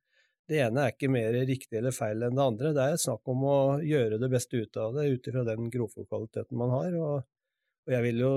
det, 0.50 0.60
ene 0.66 0.84
er 0.84 0.94
ikke 0.94 1.12
mer 1.12 1.36
riktig 1.48 1.80
eller 1.80 1.96
feil 1.96 2.26
enn 2.26 2.38
det 2.38 2.44
andre. 2.44 2.74
Det 2.76 2.84
er 2.84 3.02
snakk 3.02 3.32
om 3.32 3.46
å 3.48 3.58
gjøre 3.84 4.20
det 4.22 4.30
beste 4.32 4.60
ut 4.60 4.80
av 4.82 4.98
det 4.98 5.08
ut 5.14 5.32
ifra 5.32 5.46
den 5.48 5.72
grovfòrkvaliteten 5.74 6.60
man 6.60 6.74
har. 6.76 7.00
Og, 7.00 7.18
og, 7.86 7.92
jeg 7.96 8.06
vil 8.08 8.24
jo 8.24 8.36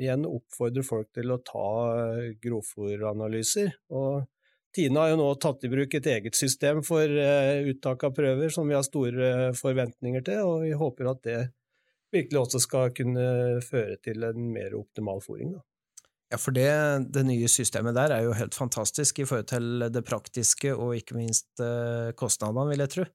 igjen 0.00 0.26
oppfordre 0.28 0.84
folk 0.86 1.10
til 1.16 1.32
å 1.34 1.40
ta 1.44 1.70
eh, 2.04 2.28
grovfòranalyser. 2.42 3.72
Og 3.96 4.28
Tine 4.70 5.02
har 5.02 5.10
jo 5.10 5.16
nå 5.18 5.30
tatt 5.42 5.64
i 5.66 5.70
bruk 5.72 5.94
et 5.98 6.06
eget 6.06 6.36
system 6.38 6.84
for 6.86 7.02
uh, 7.02 7.56
uttak 7.72 8.04
av 8.06 8.12
prøver 8.14 8.52
som 8.54 8.68
vi 8.70 8.76
har 8.76 8.84
store 8.86 9.48
forventninger 9.58 10.22
til, 10.28 10.44
og 10.46 10.62
vi 10.62 10.70
håper 10.78 11.08
at 11.10 11.24
det 11.26 11.38
virkelig 12.14 12.38
også 12.44 12.60
skal 12.62 12.92
kunne 12.94 13.24
føre 13.66 13.98
til 14.04 14.22
en 14.28 14.46
mer 14.54 14.76
optimal 14.78 15.18
fôring. 15.24 15.56
Da. 15.56 15.64
Ja, 16.30 16.38
for 16.38 16.54
det, 16.54 16.70
det, 17.10 17.24
nye 17.26 17.48
systemet 17.50 17.96
der 17.96 18.12
er 18.14 18.22
jo 18.22 18.36
helt 18.38 18.54
fantastisk 18.54 19.18
i 19.18 19.26
forhold 19.26 19.48
til 19.50 19.86
det 19.90 20.04
praktiske 20.06 20.70
og 20.76 20.94
ikke 20.94 21.16
minst 21.18 21.62
eh, 21.62 22.12
kostnadene, 22.14 22.68
vil 22.70 22.84
jeg 22.84 22.92
tro. 22.94 23.06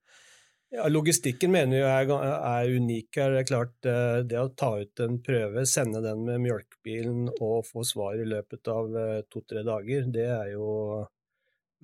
Ja, 0.75 0.89
Logistikken 0.91 1.53
mener 1.53 1.79
jeg 1.79 2.09
er, 2.11 2.33
er 2.35 2.73
unik 2.75 3.19
her. 3.21 3.31
Det 3.31 3.43
er 3.43 3.47
klart, 3.47 3.75
eh, 3.87 4.17
det 4.27 4.41
å 4.41 4.51
ta 4.59 4.73
ut 4.81 5.03
en 5.05 5.21
prøve, 5.23 5.63
sende 5.69 6.01
den 6.03 6.25
med 6.27 6.43
mjølkebilen 6.43 7.29
og 7.37 7.63
få 7.69 7.85
svar 7.87 8.19
i 8.19 8.27
løpet 8.27 8.67
av 8.73 8.97
eh, 8.99 9.21
to-tre 9.31 9.63
dager, 9.63 10.09
det 10.11 10.27
er 10.35 10.51
jo 10.57 10.67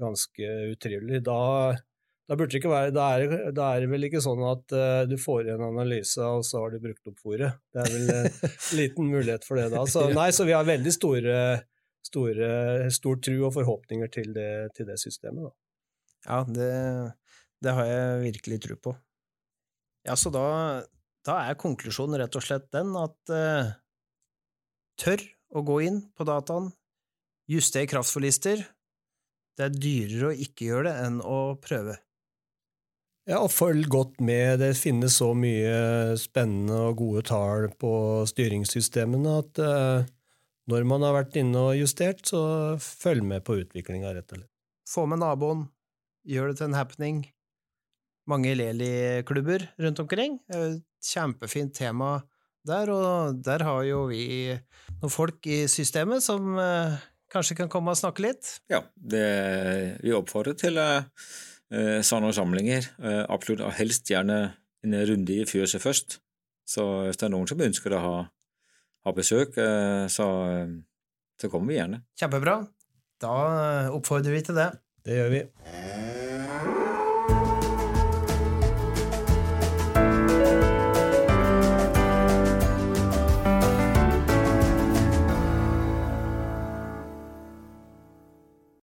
ganske 0.02 0.52
utrivelig. 0.74 1.22
Da 1.30 1.40
da, 2.32 2.38
burde 2.40 2.54
det 2.54 2.62
ikke 2.62 2.70
være, 2.72 2.92
da, 2.96 3.06
er, 3.20 3.50
da 3.52 3.66
er 3.76 3.84
det 3.84 3.90
vel 3.92 4.08
ikke 4.08 4.22
sånn 4.24 4.40
at 4.48 4.72
uh, 4.72 5.02
du 5.04 5.18
får 5.20 5.50
en 5.52 5.66
analyse, 5.66 6.16
og 6.24 6.46
så 6.48 6.62
har 6.64 6.72
du 6.72 6.78
brukt 6.80 7.10
opp 7.12 7.18
fôret. 7.20 7.58
Det 7.76 7.82
er 7.84 7.90
vel 7.92 8.12
en 8.14 8.54
liten 8.80 9.10
mulighet 9.12 9.44
for 9.44 9.60
det 9.60 9.66
da. 9.74 9.82
Så, 9.84 10.06
nei, 10.16 10.30
så 10.32 10.46
vi 10.48 10.54
har 10.56 10.64
veldig 10.64 10.94
store, 10.96 11.34
store, 12.08 12.52
stor 12.96 13.18
tro 13.28 13.34
og 13.50 13.52
forhåpninger 13.58 14.14
til 14.16 14.32
det, 14.38 14.52
til 14.78 14.88
det 14.88 14.96
systemet. 15.02 15.50
Da. 15.50 15.52
Ja, 16.30 16.38
det, 16.48 16.70
det, 17.68 17.74
har 17.76 17.90
jeg 17.90 18.22
virkelig 18.30 18.60
tro 18.64 18.78
på. 18.88 18.94
Ja, 20.08 20.16
så 20.16 20.32
da, 20.32 20.46
da, 21.28 21.36
er 21.50 21.58
konklusjonen 21.60 22.16
rett 22.22 22.38
og 22.40 22.46
slett 22.46 22.70
den 22.72 22.94
at 22.96 23.34
uh, 23.34 23.74
tør 25.04 25.26
å 25.52 25.66
gå 25.68 25.82
inn 25.90 26.00
på 26.16 26.30
dataen, 26.30 26.72
juster 27.52 27.84
kraftforlister. 27.92 28.64
Det 29.60 29.68
er 29.68 29.76
dyrere 29.76 30.32
å 30.32 30.40
ikke 30.48 30.70
gjøre 30.70 30.88
det 30.88 30.96
enn 31.10 31.20
å 31.28 31.42
prøve. 31.60 31.98
Ja, 33.32 33.38
og 33.40 33.54
følg 33.54 33.86
godt 33.88 34.18
med. 34.20 34.60
Det 34.60 34.74
finnes 34.76 35.16
så 35.22 35.30
mye 35.38 36.18
spennende 36.20 36.76
og 36.90 36.98
gode 37.00 37.22
tall 37.30 37.70
på 37.80 37.92
styringssystemene 38.28 39.36
at 39.40 39.62
uh, 39.64 40.10
når 40.68 40.88
man 40.90 41.06
har 41.08 41.16
vært 41.16 41.38
inne 41.40 41.62
og 41.70 41.78
justert, 41.80 42.26
så 42.28 42.42
følg 42.84 43.24
med 43.30 43.46
på 43.48 43.56
utviklinga, 43.62 44.12
rett 44.18 44.34
og 44.34 44.42
slett. 44.42 44.50
Få 44.92 45.06
med 45.08 45.22
naboen, 45.22 45.64
gjør 46.28 46.52
det 46.52 46.60
til 46.60 46.68
en 46.68 46.76
happening. 46.76 47.22
Mange 48.28 48.52
Leli-klubber 48.58 49.64
rundt 49.80 50.02
omkring. 50.04 50.36
Kjempefint 51.00 51.72
tema 51.78 52.18
der, 52.68 52.92
og 52.92 53.40
der 53.46 53.64
har 53.64 53.86
jo 53.88 54.04
vi 54.12 54.26
noen 55.00 55.14
folk 55.14 55.48
i 55.48 55.64
systemet 55.72 56.20
som 56.26 56.60
uh, 56.60 57.00
kanskje 57.32 57.62
kan 57.64 57.72
komme 57.72 57.96
og 57.96 58.02
snakke 58.02 58.28
litt. 58.28 58.58
Ja, 58.68 58.84
det, 59.00 59.24
vi 60.04 60.12
oppfordrer 60.20 60.60
til 60.60 60.82
uh 60.84 61.00
Eh, 61.00 61.51
sånne 62.04 62.34
samlinger. 62.36 62.90
Eh, 63.00 63.24
absolutt, 63.32 63.64
og 63.64 63.76
helst 63.78 64.10
gjerne 64.12 64.42
en 64.84 64.98
runde 65.08 65.38
i 65.38 65.48
fjøset 65.48 65.84
først. 65.84 66.20
Så 66.68 66.88
hvis 67.06 67.20
det 67.20 67.28
er 67.28 67.34
noen 67.34 67.50
som 67.50 67.64
ønsker 67.64 67.96
å 67.96 68.02
ha, 68.06 68.16
ha 69.08 69.16
besøk, 69.16 69.58
eh, 69.60 70.08
så, 70.12 70.28
så 71.40 71.52
kommer 71.52 71.74
vi 71.74 71.80
gjerne. 71.80 72.04
Kjempebra. 72.20 72.60
Da 73.22 73.38
oppfordrer 73.94 74.38
vi 74.38 74.44
til 74.46 74.58
det. 74.58 74.72
Det 75.06 75.18
gjør 75.18 75.34
vi. 75.36 76.31